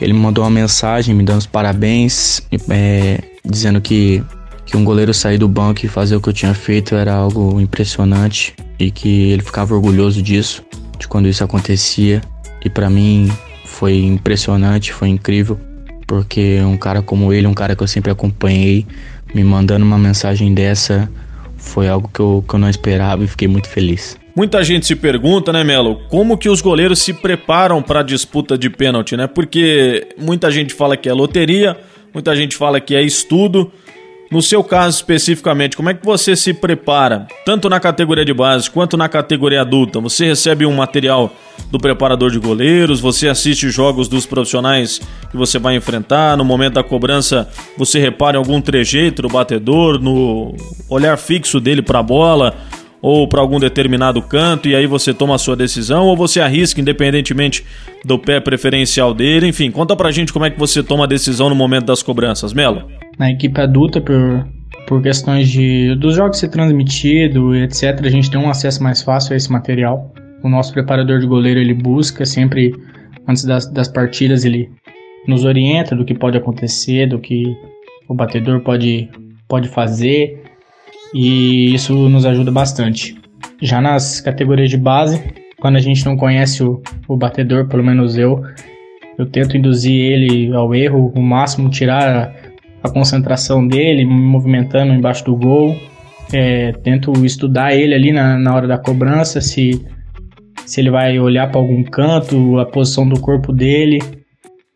Ele 0.00 0.14
me 0.14 0.20
mandou 0.20 0.42
uma 0.42 0.50
mensagem 0.50 1.14
me 1.14 1.22
dando 1.22 1.40
os 1.40 1.46
parabéns, 1.46 2.40
é, 2.70 3.22
dizendo 3.44 3.78
que, 3.78 4.24
que 4.64 4.74
um 4.74 4.82
goleiro 4.82 5.12
sair 5.12 5.36
do 5.36 5.46
banco 5.46 5.84
e 5.84 5.88
fazer 5.88 6.16
o 6.16 6.20
que 6.20 6.30
eu 6.30 6.32
tinha 6.32 6.54
feito 6.54 6.94
era 6.94 7.12
algo 7.12 7.60
impressionante 7.60 8.54
e 8.78 8.90
que 8.90 9.32
ele 9.32 9.42
ficava 9.42 9.74
orgulhoso 9.74 10.22
disso, 10.22 10.64
de 10.98 11.06
quando 11.06 11.28
isso 11.28 11.44
acontecia. 11.44 12.22
E 12.64 12.70
para 12.70 12.88
mim 12.88 13.30
foi 13.66 14.02
impressionante, 14.02 14.94
foi 14.94 15.08
incrível, 15.08 15.60
porque 16.06 16.58
um 16.62 16.78
cara 16.78 17.02
como 17.02 17.34
ele, 17.34 17.46
um 17.46 17.52
cara 17.52 17.76
que 17.76 17.82
eu 17.82 17.88
sempre 17.88 18.10
acompanhei, 18.10 18.86
me 19.34 19.44
mandando 19.44 19.84
uma 19.84 19.98
mensagem 19.98 20.54
dessa 20.54 21.06
foi 21.66 21.88
algo 21.88 22.08
que 22.12 22.20
eu, 22.20 22.44
que 22.48 22.54
eu 22.54 22.58
não 22.58 22.70
esperava 22.70 23.24
e 23.24 23.26
fiquei 23.26 23.48
muito 23.48 23.68
feliz. 23.68 24.16
Muita 24.34 24.62
gente 24.62 24.86
se 24.86 24.94
pergunta, 24.94 25.52
né, 25.52 25.64
Melo, 25.64 25.96
como 26.08 26.36
que 26.36 26.48
os 26.48 26.60
goleiros 26.60 26.98
se 26.98 27.12
preparam 27.12 27.82
para 27.82 28.00
a 28.00 28.02
disputa 28.02 28.56
de 28.56 28.68
pênalti, 28.68 29.16
né? 29.16 29.26
Porque 29.26 30.08
muita 30.18 30.50
gente 30.50 30.74
fala 30.74 30.96
que 30.96 31.08
é 31.08 31.12
loteria, 31.12 31.76
muita 32.12 32.36
gente 32.36 32.54
fala 32.54 32.80
que 32.80 32.94
é 32.94 33.02
estudo. 33.02 33.72
No 34.30 34.42
seu 34.42 34.64
caso 34.64 34.96
especificamente, 34.96 35.76
como 35.76 35.88
é 35.88 35.94
que 35.94 36.04
você 36.04 36.34
se 36.34 36.52
prepara, 36.52 37.28
tanto 37.44 37.68
na 37.68 37.78
categoria 37.78 38.24
de 38.24 38.34
base 38.34 38.68
quanto 38.68 38.96
na 38.96 39.08
categoria 39.08 39.60
adulta? 39.60 40.00
Você 40.00 40.26
recebe 40.26 40.66
um 40.66 40.74
material 40.74 41.32
do 41.70 41.78
preparador 41.78 42.30
de 42.32 42.38
goleiros, 42.38 42.98
você 42.98 43.28
assiste 43.28 43.70
jogos 43.70 44.08
dos 44.08 44.26
profissionais 44.26 45.00
que 45.30 45.36
você 45.36 45.60
vai 45.60 45.76
enfrentar, 45.76 46.36
no 46.36 46.44
momento 46.44 46.74
da 46.74 46.82
cobrança 46.82 47.48
você 47.78 48.00
repara 48.00 48.36
em 48.36 48.38
algum 48.38 48.60
trejeito 48.60 49.22
do 49.22 49.28
batedor, 49.28 50.00
no 50.00 50.56
olhar 50.88 51.16
fixo 51.16 51.60
dele 51.60 51.80
para 51.80 52.00
a 52.00 52.02
bola 52.02 52.56
ou 53.00 53.28
para 53.28 53.40
algum 53.40 53.60
determinado 53.60 54.20
canto 54.20 54.68
e 54.68 54.74
aí 54.74 54.88
você 54.88 55.14
toma 55.14 55.36
a 55.36 55.38
sua 55.38 55.54
decisão 55.54 56.04
ou 56.06 56.16
você 56.16 56.40
arrisca 56.40 56.80
independentemente 56.80 57.64
do 58.04 58.18
pé 58.18 58.40
preferencial 58.40 59.14
dele, 59.14 59.46
enfim, 59.46 59.70
conta 59.70 59.94
pra 59.94 60.10
gente 60.10 60.32
como 60.32 60.44
é 60.44 60.50
que 60.50 60.58
você 60.58 60.82
toma 60.82 61.04
a 61.04 61.06
decisão 61.06 61.48
no 61.48 61.54
momento 61.54 61.86
das 61.86 62.02
cobranças, 62.02 62.52
Melo 62.52 63.05
na 63.18 63.30
equipe 63.30 63.60
adulta 63.60 64.00
por, 64.00 64.46
por 64.86 65.02
questões 65.02 65.48
de 65.48 65.94
dos 65.96 66.14
jogos 66.14 66.38
ser 66.38 66.48
transmitido 66.48 67.54
etc. 67.54 68.00
A 68.04 68.10
gente 68.10 68.30
tem 68.30 68.40
um 68.40 68.48
acesso 68.48 68.82
mais 68.82 69.02
fácil 69.02 69.34
a 69.34 69.36
esse 69.36 69.50
material. 69.50 70.12
O 70.42 70.48
nosso 70.48 70.72
preparador 70.72 71.18
de 71.18 71.26
goleiro 71.26 71.58
ele 71.58 71.74
busca 71.74 72.24
sempre 72.24 72.74
antes 73.26 73.44
das, 73.44 73.70
das 73.70 73.88
partidas 73.88 74.44
ele 74.44 74.70
nos 75.26 75.44
orienta 75.44 75.96
do 75.96 76.04
que 76.04 76.14
pode 76.14 76.36
acontecer, 76.36 77.08
do 77.08 77.18
que 77.18 77.56
o 78.08 78.14
batedor 78.14 78.60
pode 78.60 79.08
pode 79.48 79.68
fazer 79.68 80.42
e 81.14 81.74
isso 81.74 82.08
nos 82.08 82.26
ajuda 82.26 82.50
bastante. 82.50 83.16
Já 83.62 83.80
nas 83.80 84.20
categorias 84.20 84.70
de 84.70 84.76
base, 84.76 85.22
quando 85.60 85.76
a 85.76 85.80
gente 85.80 86.04
não 86.04 86.16
conhece 86.16 86.62
o, 86.62 86.82
o 87.08 87.16
batedor, 87.16 87.66
pelo 87.68 87.82
menos 87.82 88.16
eu, 88.16 88.42
eu 89.18 89.26
tento 89.26 89.56
induzir 89.56 89.94
ele 89.94 90.54
ao 90.54 90.74
erro, 90.74 91.12
o 91.14 91.20
máximo 91.20 91.70
tirar 91.70 92.34
a 92.86 92.92
concentração 92.92 93.66
dele, 93.66 94.04
me 94.04 94.14
movimentando 94.14 94.92
embaixo 94.92 95.24
do 95.24 95.36
gol. 95.36 95.76
É, 96.32 96.72
tento 96.72 97.12
estudar 97.24 97.74
ele 97.74 97.94
ali 97.94 98.12
na, 98.12 98.38
na 98.38 98.54
hora 98.54 98.66
da 98.66 98.78
cobrança, 98.78 99.40
se, 99.40 99.84
se 100.64 100.80
ele 100.80 100.90
vai 100.90 101.18
olhar 101.18 101.50
para 101.50 101.60
algum 101.60 101.82
canto, 101.84 102.58
a 102.58 102.66
posição 102.66 103.08
do 103.08 103.20
corpo 103.20 103.52
dele. 103.52 104.00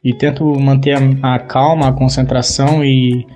E 0.02 0.14
tento 0.14 0.44
manter 0.58 0.96
a, 0.96 1.34
a 1.34 1.38
calma, 1.38 1.88
a 1.88 1.92
concentração 1.92 2.84
e 2.84 3.26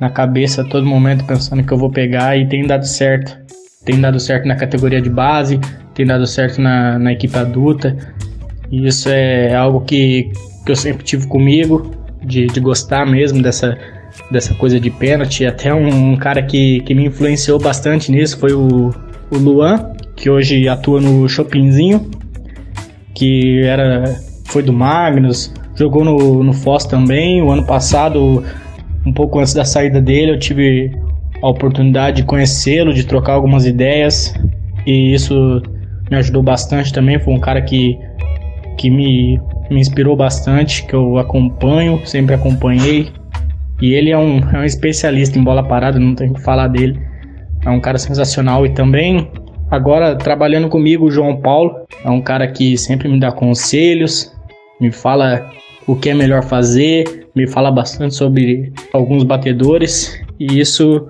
na 0.00 0.10
cabeça 0.10 0.64
todo 0.64 0.86
momento 0.86 1.24
pensando 1.24 1.62
que 1.62 1.72
eu 1.72 1.78
vou 1.78 1.90
pegar 1.90 2.36
e 2.36 2.48
tem 2.48 2.66
dado 2.66 2.86
certo. 2.86 3.38
Tem 3.84 4.00
dado 4.00 4.18
certo 4.18 4.46
na 4.46 4.56
categoria 4.56 5.00
de 5.00 5.10
base, 5.10 5.58
tem 5.94 6.06
dado 6.06 6.26
certo 6.26 6.60
na, 6.60 6.98
na 6.98 7.12
equipe 7.12 7.36
adulta. 7.36 7.96
E 8.70 8.86
isso 8.86 9.08
é 9.08 9.54
algo 9.54 9.80
que, 9.82 10.30
que 10.64 10.72
eu 10.72 10.76
sempre 10.76 11.04
tive 11.04 11.26
comigo, 11.26 11.90
de, 12.22 12.46
de 12.46 12.60
gostar 12.60 13.06
mesmo 13.06 13.42
dessa, 13.42 13.76
dessa 14.30 14.54
coisa 14.54 14.78
de 14.78 14.90
pênalti. 14.90 15.44
Até 15.44 15.72
um, 15.74 16.16
cara 16.16 16.42
que, 16.42 16.80
que 16.80 16.94
me 16.94 17.06
influenciou 17.06 17.58
bastante 17.58 18.10
nisso 18.10 18.38
foi 18.38 18.52
o, 18.52 18.90
o 19.30 19.38
Luan, 19.38 19.92
que 20.16 20.28
hoje 20.28 20.68
atua 20.68 21.00
no 21.00 21.28
Shoppingzinho, 21.28 22.10
que 23.14 23.62
era 23.62 24.04
foi 24.46 24.62
do 24.62 24.72
Magnus, 24.72 25.52
jogou 25.76 26.04
no, 26.04 26.42
no 26.42 26.52
Foz 26.52 26.84
também. 26.84 27.40
O 27.40 27.50
ano 27.50 27.64
passado, 27.64 28.44
um 29.06 29.12
pouco 29.12 29.38
antes 29.38 29.54
da 29.54 29.64
saída 29.64 30.00
dele, 30.00 30.32
eu 30.32 30.38
tive 30.38 30.92
a 31.42 31.48
oportunidade 31.48 32.18
de 32.18 32.24
conhecê-lo, 32.24 32.92
de 32.92 33.04
trocar 33.04 33.34
algumas 33.34 33.64
ideias, 33.64 34.34
e 34.86 35.14
isso 35.14 35.62
me 36.10 36.16
ajudou 36.16 36.42
bastante 36.42 36.92
também. 36.92 37.18
Foi 37.18 37.32
um 37.32 37.40
cara 37.40 37.62
que, 37.62 37.98
que 38.76 38.90
me, 38.90 39.40
me 39.70 39.80
inspirou 39.80 40.16
bastante, 40.16 40.84
que 40.84 40.94
eu 40.94 41.16
acompanho, 41.16 42.04
sempre 42.04 42.34
acompanhei. 42.34 43.10
E 43.80 43.94
ele 43.94 44.10
é 44.10 44.18
um, 44.18 44.38
é 44.50 44.58
um 44.58 44.64
especialista 44.64 45.38
em 45.38 45.42
bola 45.42 45.62
parada, 45.62 45.98
não 45.98 46.14
tem 46.14 46.32
que 46.32 46.40
falar 46.42 46.68
dele. 46.68 47.00
É 47.64 47.70
um 47.70 47.80
cara 47.80 47.98
sensacional 47.98 48.64
e 48.66 48.70
também 48.70 49.30
agora 49.70 50.16
trabalhando 50.16 50.68
comigo 50.68 51.06
o 51.06 51.10
João 51.10 51.40
Paulo, 51.40 51.86
é 52.04 52.10
um 52.10 52.20
cara 52.20 52.46
que 52.48 52.76
sempre 52.76 53.08
me 53.08 53.18
dá 53.20 53.30
conselhos, 53.30 54.34
me 54.80 54.90
fala 54.90 55.50
o 55.86 55.94
que 55.94 56.10
é 56.10 56.14
melhor 56.14 56.42
fazer, 56.42 57.28
me 57.34 57.46
fala 57.46 57.70
bastante 57.70 58.14
sobre 58.14 58.72
alguns 58.92 59.22
batedores 59.22 60.20
e 60.38 60.58
isso 60.58 61.06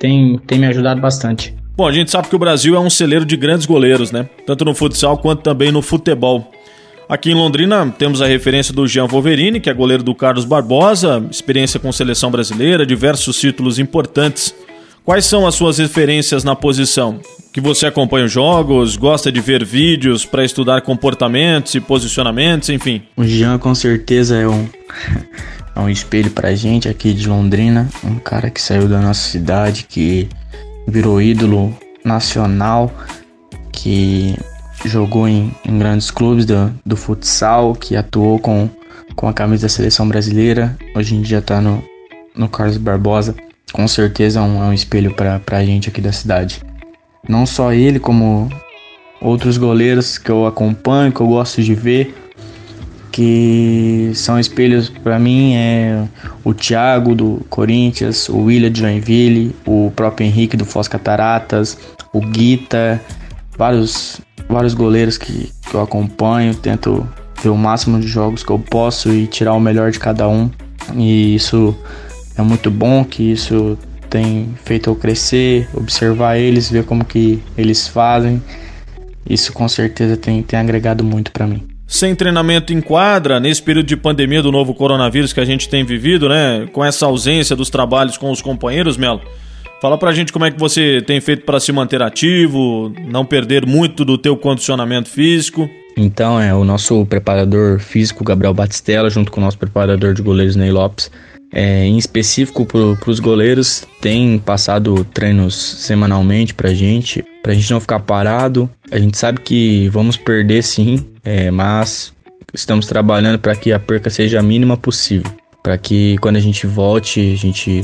tem, 0.00 0.38
tem 0.46 0.58
me 0.58 0.66
ajudado 0.66 1.00
bastante. 1.00 1.54
Bom, 1.74 1.86
a 1.86 1.92
gente 1.92 2.10
sabe 2.10 2.28
que 2.28 2.36
o 2.36 2.38
Brasil 2.38 2.74
é 2.74 2.80
um 2.80 2.90
celeiro 2.90 3.24
de 3.24 3.36
grandes 3.36 3.64
goleiros, 3.64 4.12
né? 4.12 4.28
Tanto 4.46 4.64
no 4.64 4.74
futsal 4.74 5.16
quanto 5.16 5.42
também 5.42 5.72
no 5.72 5.80
futebol. 5.80 6.50
Aqui 7.12 7.30
em 7.30 7.34
Londrina 7.34 7.94
temos 7.98 8.22
a 8.22 8.26
referência 8.26 8.72
do 8.72 8.86
Jean 8.86 9.06
Wolverini, 9.06 9.60
que 9.60 9.68
é 9.68 9.74
goleiro 9.74 10.02
do 10.02 10.14
Carlos 10.14 10.46
Barbosa, 10.46 11.22
experiência 11.30 11.78
com 11.78 11.92
seleção 11.92 12.30
brasileira, 12.30 12.86
diversos 12.86 13.38
títulos 13.38 13.78
importantes. 13.78 14.54
Quais 15.04 15.26
são 15.26 15.46
as 15.46 15.54
suas 15.54 15.76
referências 15.76 16.42
na 16.42 16.56
posição? 16.56 17.20
Que 17.52 17.60
você 17.60 17.84
acompanha 17.84 18.24
os 18.24 18.32
jogos, 18.32 18.96
gosta 18.96 19.30
de 19.30 19.42
ver 19.42 19.62
vídeos 19.62 20.24
para 20.24 20.42
estudar 20.42 20.80
comportamentos 20.80 21.74
e 21.74 21.80
posicionamentos, 21.82 22.70
enfim. 22.70 23.02
O 23.14 23.24
Jean 23.24 23.58
com 23.58 23.74
certeza 23.74 24.38
é 24.38 24.48
um 24.48 24.66
é 25.76 25.80
um 25.80 25.90
espelho 25.90 26.30
pra 26.30 26.54
gente 26.54 26.88
aqui 26.88 27.12
de 27.12 27.28
Londrina, 27.28 27.90
um 28.02 28.18
cara 28.18 28.48
que 28.48 28.62
saiu 28.62 28.88
da 28.88 29.02
nossa 29.02 29.28
cidade, 29.28 29.84
que 29.86 30.30
virou 30.88 31.20
ídolo 31.20 31.76
nacional, 32.02 32.90
que 33.70 34.34
jogou 34.88 35.28
em, 35.28 35.54
em 35.64 35.78
grandes 35.78 36.10
clubes 36.10 36.44
do, 36.44 36.72
do, 36.84 36.96
futsal, 36.96 37.74
que 37.74 37.96
atuou 37.96 38.38
com, 38.38 38.68
com 39.14 39.28
a 39.28 39.32
camisa 39.32 39.62
da 39.62 39.68
seleção 39.68 40.08
brasileira, 40.08 40.76
hoje 40.94 41.14
em 41.14 41.22
dia 41.22 41.38
está 41.38 41.60
no, 41.60 41.82
no 42.34 42.48
Carlos 42.48 42.76
Barbosa. 42.76 43.34
Com 43.72 43.86
certeza 43.88 44.40
é 44.40 44.42
um, 44.42 44.62
é 44.62 44.66
um 44.66 44.72
espelho 44.72 45.14
para 45.14 45.40
a 45.50 45.64
gente 45.64 45.88
aqui 45.88 46.00
da 46.00 46.12
cidade. 46.12 46.62
Não 47.28 47.46
só 47.46 47.72
ele, 47.72 47.98
como 47.98 48.50
outros 49.20 49.56
goleiros 49.56 50.18
que 50.18 50.30
eu 50.30 50.46
acompanho, 50.46 51.12
que 51.12 51.20
eu 51.20 51.28
gosto 51.28 51.62
de 51.62 51.74
ver, 51.74 52.14
que 53.12 54.10
são 54.14 54.40
espelhos 54.40 54.88
para 54.88 55.18
mim 55.18 55.54
é 55.54 56.08
o 56.42 56.52
Thiago 56.52 57.14
do 57.14 57.44
Corinthians, 57.48 58.28
o 58.28 58.44
William 58.44 58.70
de 58.70 58.80
Joinville, 58.80 59.54
o 59.66 59.92
próprio 59.94 60.26
Henrique 60.26 60.56
do 60.56 60.64
Foz 60.64 60.88
Cataratas, 60.88 61.78
o 62.12 62.20
Guita, 62.20 63.00
vários 63.56 64.20
vários 64.48 64.74
goleiros 64.74 65.18
que, 65.18 65.50
que 65.68 65.74
eu 65.74 65.80
acompanho, 65.80 66.54
tento 66.54 67.06
ver 67.42 67.48
o 67.48 67.56
máximo 67.56 67.98
de 68.00 68.06
jogos 68.06 68.42
que 68.42 68.50
eu 68.50 68.58
posso 68.58 69.10
e 69.10 69.26
tirar 69.26 69.54
o 69.54 69.60
melhor 69.60 69.90
de 69.90 69.98
cada 69.98 70.28
um. 70.28 70.50
E 70.94 71.34
isso 71.34 71.76
é 72.36 72.42
muito 72.42 72.70
bom, 72.70 73.04
que 73.04 73.32
isso 73.32 73.78
tem 74.08 74.54
feito 74.64 74.90
eu 74.90 74.94
crescer, 74.94 75.68
observar 75.74 76.36
eles, 76.36 76.70
ver 76.70 76.84
como 76.84 77.04
que 77.04 77.42
eles 77.56 77.88
fazem. 77.88 78.42
Isso 79.28 79.52
com 79.52 79.68
certeza 79.68 80.16
tem, 80.16 80.42
tem 80.42 80.58
agregado 80.58 81.02
muito 81.02 81.32
para 81.32 81.46
mim. 81.46 81.66
Sem 81.86 82.14
treinamento 82.14 82.72
em 82.72 82.80
quadra, 82.80 83.38
nesse 83.38 83.62
período 83.62 83.86
de 83.86 83.96
pandemia 83.96 84.42
do 84.42 84.50
novo 84.50 84.74
coronavírus 84.74 85.32
que 85.32 85.40
a 85.40 85.44
gente 85.44 85.68
tem 85.68 85.84
vivido, 85.84 86.28
né? 86.28 86.66
Com 86.72 86.84
essa 86.84 87.06
ausência 87.06 87.54
dos 87.54 87.68
trabalhos 87.68 88.16
com 88.16 88.30
os 88.30 88.40
companheiros, 88.40 88.96
Melo, 88.96 89.20
Fala 89.82 89.98
pra 89.98 90.12
gente 90.12 90.32
como 90.32 90.44
é 90.44 90.50
que 90.52 90.60
você 90.60 91.02
tem 91.04 91.20
feito 91.20 91.44
para 91.44 91.58
se 91.58 91.72
manter 91.72 92.00
ativo, 92.02 92.94
não 93.04 93.24
perder 93.24 93.66
muito 93.66 94.04
do 94.04 94.16
teu 94.16 94.36
condicionamento 94.36 95.08
físico. 95.08 95.68
Então, 95.96 96.40
é 96.40 96.54
o 96.54 96.62
nosso 96.62 97.04
preparador 97.06 97.80
físico, 97.80 98.22
Gabriel 98.22 98.54
Batistella, 98.54 99.10
junto 99.10 99.32
com 99.32 99.40
o 99.40 99.44
nosso 99.44 99.58
preparador 99.58 100.14
de 100.14 100.22
goleiros, 100.22 100.54
Ney 100.54 100.70
Lopes, 100.70 101.10
é, 101.52 101.84
em 101.84 101.98
específico 101.98 102.64
para 102.64 103.10
os 103.10 103.18
goleiros, 103.18 103.84
tem 104.00 104.38
passado 104.38 105.04
treinos 105.12 105.56
semanalmente 105.56 106.54
para 106.54 106.72
gente, 106.72 107.24
para 107.42 107.50
a 107.50 107.54
gente 107.56 107.72
não 107.72 107.80
ficar 107.80 107.98
parado. 107.98 108.70
A 108.88 109.00
gente 109.00 109.18
sabe 109.18 109.40
que 109.40 109.88
vamos 109.88 110.16
perder 110.16 110.62
sim, 110.62 111.04
é, 111.24 111.50
mas 111.50 112.12
estamos 112.54 112.86
trabalhando 112.86 113.40
para 113.40 113.56
que 113.56 113.72
a 113.72 113.80
perca 113.80 114.10
seja 114.10 114.38
a 114.38 114.42
mínima 114.44 114.76
possível, 114.76 115.28
para 115.60 115.76
que 115.76 116.18
quando 116.18 116.36
a 116.36 116.40
gente 116.40 116.68
volte, 116.68 117.32
a 117.32 117.36
gente 117.36 117.82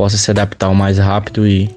possa 0.00 0.16
se 0.16 0.30
adaptar 0.30 0.70
o 0.70 0.74
mais 0.74 0.96
rápido 0.96 1.46
e, 1.46 1.68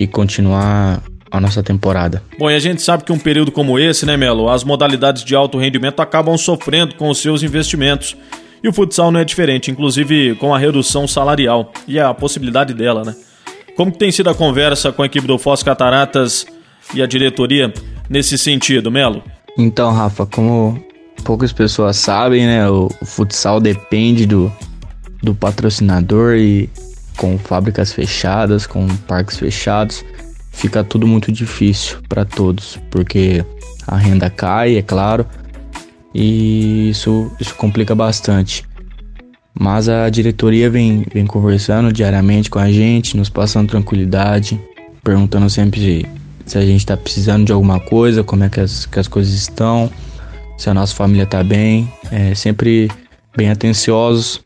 e 0.00 0.06
continuar 0.06 1.02
a 1.30 1.38
nossa 1.38 1.62
temporada. 1.62 2.22
Bom, 2.38 2.50
e 2.50 2.54
a 2.54 2.58
gente 2.58 2.80
sabe 2.80 3.04
que 3.04 3.12
um 3.12 3.18
período 3.18 3.52
como 3.52 3.78
esse, 3.78 4.06
né, 4.06 4.16
Melo, 4.16 4.48
as 4.48 4.64
modalidades 4.64 5.22
de 5.22 5.34
alto 5.34 5.58
rendimento 5.58 6.00
acabam 6.00 6.34
sofrendo 6.38 6.94
com 6.94 7.10
os 7.10 7.18
seus 7.18 7.42
investimentos. 7.42 8.16
E 8.64 8.68
o 8.68 8.72
futsal 8.72 9.12
não 9.12 9.20
é 9.20 9.24
diferente, 9.24 9.70
inclusive 9.70 10.34
com 10.36 10.54
a 10.54 10.58
redução 10.58 11.06
salarial 11.06 11.70
e 11.86 12.00
a 12.00 12.14
possibilidade 12.14 12.72
dela, 12.72 13.04
né? 13.04 13.14
Como 13.76 13.92
que 13.92 13.98
tem 13.98 14.10
sido 14.10 14.30
a 14.30 14.34
conversa 14.34 14.90
com 14.90 15.02
a 15.02 15.06
equipe 15.06 15.26
do 15.26 15.36
Foz 15.36 15.62
Cataratas 15.62 16.46
e 16.94 17.02
a 17.02 17.06
diretoria 17.06 17.70
nesse 18.08 18.38
sentido, 18.38 18.90
Melo? 18.90 19.22
Então, 19.58 19.92
Rafa, 19.92 20.24
como 20.24 20.82
poucas 21.22 21.52
pessoas 21.52 21.98
sabem, 21.98 22.46
né, 22.46 22.66
o, 22.70 22.88
o 22.98 23.04
futsal 23.04 23.60
depende 23.60 24.24
do, 24.24 24.50
do 25.22 25.34
patrocinador 25.34 26.36
e 26.36 26.70
com 27.18 27.36
fábricas 27.36 27.92
fechadas, 27.92 28.66
com 28.66 28.86
parques 29.08 29.36
fechados, 29.36 30.04
fica 30.52 30.82
tudo 30.82 31.06
muito 31.06 31.30
difícil 31.30 31.98
para 32.08 32.24
todos, 32.24 32.78
porque 32.90 33.44
a 33.86 33.96
renda 33.96 34.30
cai, 34.30 34.76
é 34.76 34.82
claro, 34.82 35.26
e 36.14 36.88
isso, 36.90 37.30
isso 37.38 37.54
complica 37.56 37.94
bastante. 37.94 38.64
Mas 39.58 39.88
a 39.88 40.08
diretoria 40.08 40.70
vem, 40.70 41.04
vem 41.12 41.26
conversando 41.26 41.92
diariamente 41.92 42.48
com 42.48 42.60
a 42.60 42.70
gente, 42.70 43.16
nos 43.16 43.28
passando 43.28 43.68
tranquilidade, 43.68 44.60
perguntando 45.02 45.50
sempre 45.50 46.06
se, 46.46 46.56
a 46.56 46.62
gente 46.62 46.78
está 46.78 46.96
precisando 46.96 47.44
de 47.44 47.52
alguma 47.52 47.80
coisa, 47.80 48.22
como 48.22 48.44
é 48.44 48.48
que 48.48 48.60
as, 48.60 48.86
que 48.86 49.00
as 49.00 49.08
coisas 49.08 49.34
estão, 49.34 49.90
se 50.56 50.70
a 50.70 50.74
nossa 50.74 50.94
família 50.94 51.24
está 51.24 51.42
bem, 51.42 51.92
é, 52.12 52.34
sempre 52.34 52.88
bem 53.36 53.50
atenciosos. 53.50 54.40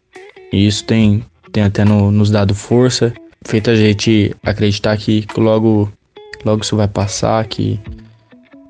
E 0.51 0.67
isso 0.67 0.85
tem, 0.85 1.23
tem 1.53 1.63
até 1.63 1.85
no, 1.85 2.11
nos 2.11 2.31
dado 2.31 2.55
força, 2.55 3.13
feito 3.45 3.71
a 3.71 3.77
gente 3.77 4.35
acreditar 4.43 4.97
que, 4.97 5.27
logo, 5.37 5.93
logo 6.45 6.63
isso 6.63 6.77
vai 6.77 6.89
passar, 6.89 7.45
que, 7.47 7.79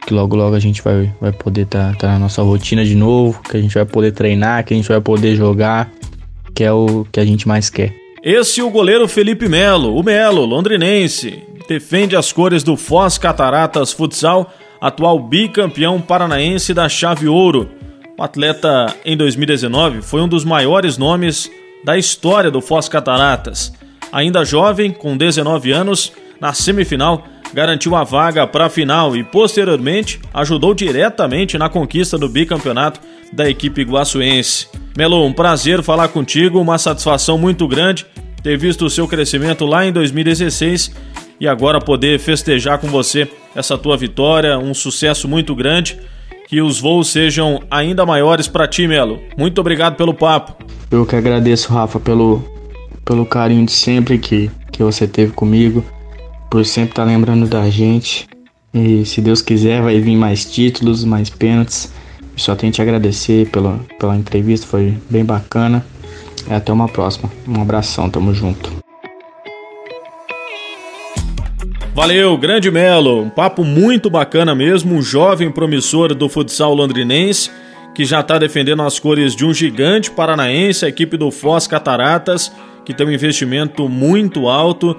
que 0.04 0.12
logo 0.12 0.34
logo 0.34 0.56
a 0.56 0.60
gente 0.60 0.82
vai, 0.82 1.12
vai 1.20 1.32
poder 1.32 1.62
estar 1.62 1.92
tá, 1.92 1.98
tá 1.98 2.08
na 2.08 2.18
nossa 2.18 2.42
rotina 2.42 2.84
de 2.84 2.94
novo, 2.94 3.40
que 3.42 3.56
a 3.56 3.60
gente 3.60 3.74
vai 3.74 3.84
poder 3.84 4.12
treinar, 4.12 4.64
que 4.64 4.74
a 4.74 4.76
gente 4.76 4.88
vai 4.88 5.00
poder 5.00 5.36
jogar, 5.36 5.90
que 6.54 6.64
é 6.64 6.72
o 6.72 7.06
que 7.10 7.20
a 7.20 7.24
gente 7.24 7.46
mais 7.46 7.70
quer. 7.70 7.94
Esse 8.22 8.60
é 8.60 8.64
o 8.64 8.70
goleiro 8.70 9.08
Felipe 9.08 9.48
Melo, 9.48 9.96
o 9.96 10.02
Melo, 10.02 10.44
londrinense, 10.44 11.42
defende 11.68 12.16
as 12.16 12.32
cores 12.32 12.62
do 12.62 12.76
Foz 12.76 13.18
Cataratas 13.18 13.92
Futsal, 13.92 14.52
atual 14.80 15.18
bicampeão 15.18 16.00
paranaense 16.00 16.74
da 16.74 16.88
Chave 16.88 17.28
Ouro. 17.28 17.68
O 18.18 18.22
atleta 18.22 18.94
em 19.04 19.16
2019 19.16 20.02
foi 20.02 20.20
um 20.20 20.28
dos 20.28 20.44
maiores 20.44 20.98
nomes 20.98 21.50
da 21.84 21.98
história 21.98 22.50
do 22.50 22.60
Foz 22.60 22.88
Cataratas. 22.88 23.72
Ainda 24.12 24.44
jovem, 24.44 24.92
com 24.92 25.16
19 25.16 25.72
anos, 25.72 26.12
na 26.40 26.52
semifinal 26.52 27.26
garantiu 27.54 27.94
a 27.94 28.02
vaga 28.02 28.46
para 28.46 28.66
a 28.66 28.70
final 28.70 29.14
e 29.14 29.22
posteriormente 29.22 30.20
ajudou 30.32 30.74
diretamente 30.74 31.58
na 31.58 31.68
conquista 31.68 32.16
do 32.16 32.28
bicampeonato 32.28 33.00
da 33.32 33.48
equipe 33.48 33.82
guaçuense. 33.82 34.68
Melo, 34.96 35.24
um 35.24 35.32
prazer 35.32 35.82
falar 35.82 36.08
contigo, 36.08 36.60
uma 36.60 36.78
satisfação 36.78 37.36
muito 37.36 37.68
grande 37.68 38.06
ter 38.42 38.58
visto 38.58 38.84
o 38.84 38.90
seu 38.90 39.06
crescimento 39.06 39.64
lá 39.64 39.86
em 39.86 39.92
2016 39.92 40.92
e 41.38 41.46
agora 41.46 41.80
poder 41.80 42.18
festejar 42.18 42.78
com 42.78 42.88
você 42.88 43.28
essa 43.54 43.78
tua 43.78 43.96
vitória, 43.96 44.58
um 44.58 44.74
sucesso 44.74 45.28
muito 45.28 45.54
grande. 45.54 45.98
Que 46.52 46.60
os 46.60 46.78
voos 46.78 47.08
sejam 47.08 47.62
ainda 47.70 48.04
maiores 48.04 48.46
para 48.46 48.68
ti, 48.68 48.86
Melo. 48.86 49.18
Muito 49.38 49.58
obrigado 49.58 49.96
pelo 49.96 50.12
papo. 50.12 50.62
Eu 50.90 51.06
que 51.06 51.16
agradeço, 51.16 51.72
Rafa, 51.72 51.98
pelo, 51.98 52.44
pelo 53.06 53.24
carinho 53.24 53.64
de 53.64 53.72
sempre 53.72 54.18
que, 54.18 54.50
que 54.70 54.82
você 54.82 55.06
teve 55.06 55.32
comigo, 55.32 55.82
por 56.50 56.62
sempre 56.66 56.90
estar 56.90 57.04
tá 57.04 57.08
lembrando 57.08 57.46
da 57.46 57.70
gente. 57.70 58.28
E 58.74 59.02
se 59.06 59.22
Deus 59.22 59.40
quiser, 59.40 59.80
vai 59.80 59.98
vir 59.98 60.14
mais 60.14 60.44
títulos, 60.44 61.06
mais 61.06 61.30
pênaltis. 61.30 61.90
Só 62.36 62.54
tenho 62.54 62.70
te 62.70 62.82
agradecer 62.82 63.48
pela, 63.48 63.80
pela 63.98 64.14
entrevista, 64.14 64.66
foi 64.66 64.94
bem 65.08 65.24
bacana. 65.24 65.82
E 66.46 66.52
até 66.52 66.70
uma 66.70 66.86
próxima. 66.86 67.32
Um 67.48 67.62
abração, 67.62 68.10
tamo 68.10 68.34
junto. 68.34 68.81
Valeu, 71.94 72.38
grande 72.38 72.70
Melo. 72.70 73.20
Um 73.20 73.28
papo 73.28 73.62
muito 73.62 74.08
bacana 74.08 74.54
mesmo. 74.54 74.94
Um 74.94 75.02
jovem 75.02 75.52
promissor 75.52 76.14
do 76.14 76.26
futsal 76.26 76.74
londrinense 76.74 77.50
que 77.94 78.06
já 78.06 78.20
está 78.20 78.38
defendendo 78.38 78.80
as 78.82 78.98
cores 78.98 79.36
de 79.36 79.44
um 79.44 79.52
gigante 79.52 80.10
paranaense, 80.10 80.86
a 80.86 80.88
equipe 80.88 81.18
do 81.18 81.30
Foz 81.30 81.66
Cataratas, 81.66 82.50
que 82.86 82.94
tem 82.94 83.06
um 83.06 83.12
investimento 83.12 83.86
muito 83.90 84.48
alto, 84.48 84.96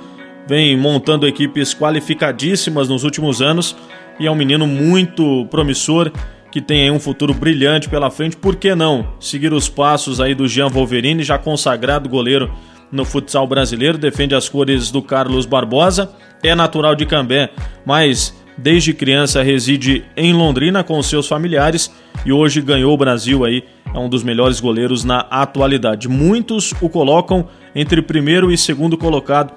vem 0.47 0.77
montando 0.77 1.27
equipes 1.27 1.73
qualificadíssimas 1.73 2.88
nos 2.88 3.03
últimos 3.03 3.41
anos 3.41 3.75
e 4.19 4.27
é 4.27 4.32
um 4.32 4.36
menino 4.36 4.67
muito 4.67 5.47
promissor 5.47 6.12
que 6.51 6.62
tem 6.62 6.84
aí 6.84 6.91
um 6.91 6.99
futuro 6.99 7.34
brilhante 7.34 7.89
pela 7.89 8.12
frente. 8.12 8.38
Por 8.38 8.56
que 8.56 8.75
não 8.75 9.08
seguir 9.19 9.51
os 9.51 9.67
passos 9.67 10.21
aí 10.21 10.36
do 10.36 10.47
Jean 10.47 10.69
Wolverine, 10.69 11.23
já 11.23 11.39
consagrado 11.39 12.08
goleiro 12.08 12.53
no 12.93 13.03
futsal 13.03 13.47
brasileiro, 13.47 13.97
defende 13.97 14.36
as 14.36 14.47
cores 14.47 14.91
do 14.91 15.01
Carlos 15.01 15.47
Barbosa, 15.47 16.12
é 16.43 16.53
natural 16.53 16.95
de 16.95 17.06
Cambé, 17.06 17.49
mas 17.84 18.34
desde 18.56 18.93
criança 18.93 19.41
reside 19.41 20.06
em 20.15 20.32
Londrina 20.32 20.84
com 20.84 21.01
seus 21.01 21.27
familiares 21.27 21.91
e 22.23 22.32
hoje 22.32 22.62
ganhou 22.62 22.93
o 22.93 22.97
Brasil 22.97 23.43
aí, 23.43 23.63
é 23.93 23.97
um 23.97 24.08
dos 24.08 24.23
melhores 24.23 24.60
goleiros 24.60 25.03
na 25.03 25.21
atualidade. 25.21 26.08
Muitos 26.08 26.71
o 26.79 26.88
colocam 26.88 27.47
entre 27.75 28.01
primeiro 28.01 28.51
e 28.51 28.58
segundo 28.58 28.95
colocado 28.95 29.53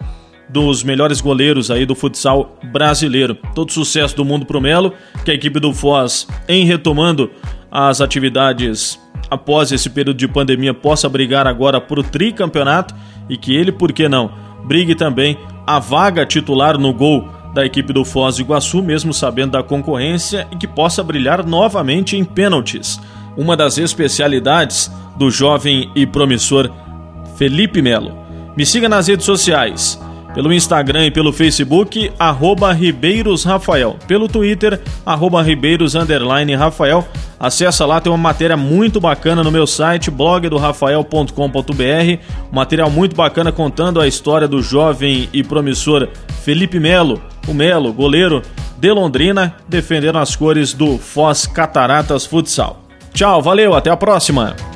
dos 0.49 0.83
melhores 0.83 1.21
goleiros 1.21 1.71
aí 1.71 1.85
do 1.85 1.95
futsal 1.95 2.59
brasileiro. 2.73 3.37
Todo 3.55 3.73
sucesso 3.73 4.17
do 4.17 4.25
mundo 4.25 4.47
pro 4.47 4.61
Melo, 4.61 4.95
que 5.25 5.31
a 5.31 5.35
equipe 5.35 5.61
do 5.61 5.75
Foz, 5.75 6.27
em 6.49 6.65
retomando 6.65 7.31
as 7.71 8.01
atividades 8.01 8.99
após 9.31 9.73
esse 9.73 9.91
período 9.91 10.17
de 10.17 10.29
pandemia 10.29 10.73
possa 10.73 11.09
brigar 11.09 11.47
agora 11.47 11.81
por 11.81 11.99
o 11.99 12.03
tricampeonato 12.03 12.95
e 13.29 13.37
que 13.37 13.55
ele, 13.55 13.73
por 13.73 13.93
que 13.93 14.09
não, 14.09 14.31
brigue 14.65 14.95
também 14.95 15.37
a 15.67 15.79
vaga 15.79 16.25
titular 16.25 16.79
no 16.79 16.93
gol 16.93 17.29
da 17.55 17.65
equipe 17.65 17.93
do 17.93 18.05
Foz 18.05 18.37
do 18.37 18.43
Iguaçu, 18.43 18.83
mesmo 18.83 19.15
sabendo 19.15 19.53
da 19.53 19.63
concorrência 19.63 20.47
e 20.53 20.57
que 20.57 20.67
possa 20.67 21.03
brilhar 21.03 21.45
novamente 21.45 22.17
em 22.17 22.25
pênaltis. 22.25 23.01
Uma 23.37 23.57
das 23.57 23.79
especialidades 23.79 24.91
do 25.17 25.31
jovem 25.31 25.91
e 25.95 26.07
promissor 26.07 26.71
Felipe 27.37 27.81
Melo. 27.81 28.17
Me 28.57 28.65
siga 28.65 28.89
nas 28.89 29.09
redes 29.09 29.27
sociais 29.27 30.01
pelo 30.37 30.53
Instagram 30.53 31.07
e 31.07 31.11
pelo 31.11 31.33
Facebook, 31.33 32.13
arroba 32.19 32.71
Ribeiros 32.71 33.43
Rafael. 33.43 33.97
Pelo 34.07 34.29
Twitter, 34.29 34.79
arroba 35.07 35.43
Ribeiros 35.43 35.95
Rafael. 36.59 37.09
Acesse 37.41 37.83
lá, 37.83 38.03
tem 38.03 38.13
uma 38.13 38.19
matéria 38.19 38.55
muito 38.55 39.01
bacana 39.01 39.43
no 39.43 39.51
meu 39.51 39.67
site, 39.67 40.11
blogdorafael.com.br. 40.11 41.33
Material 42.53 42.91
muito 42.91 43.17
bacana 43.17 43.51
contando 43.51 43.99
a 43.99 44.07
história 44.07 44.47
do 44.47 44.61
jovem 44.61 45.27
e 45.33 45.43
promissor 45.43 46.07
Felipe 46.45 46.79
Melo, 46.79 47.19
o 47.49 47.55
Melo, 47.55 47.91
goleiro 47.91 48.43
de 48.77 48.93
Londrina, 48.93 49.57
defendendo 49.67 50.19
as 50.19 50.37
cores 50.37 50.75
do 50.75 50.99
Foz 50.99 51.47
Cataratas 51.47 52.27
Futsal. 52.27 52.83
Tchau, 53.15 53.41
valeu, 53.41 53.75
até 53.75 53.89
a 53.89 53.97
próxima! 53.97 54.76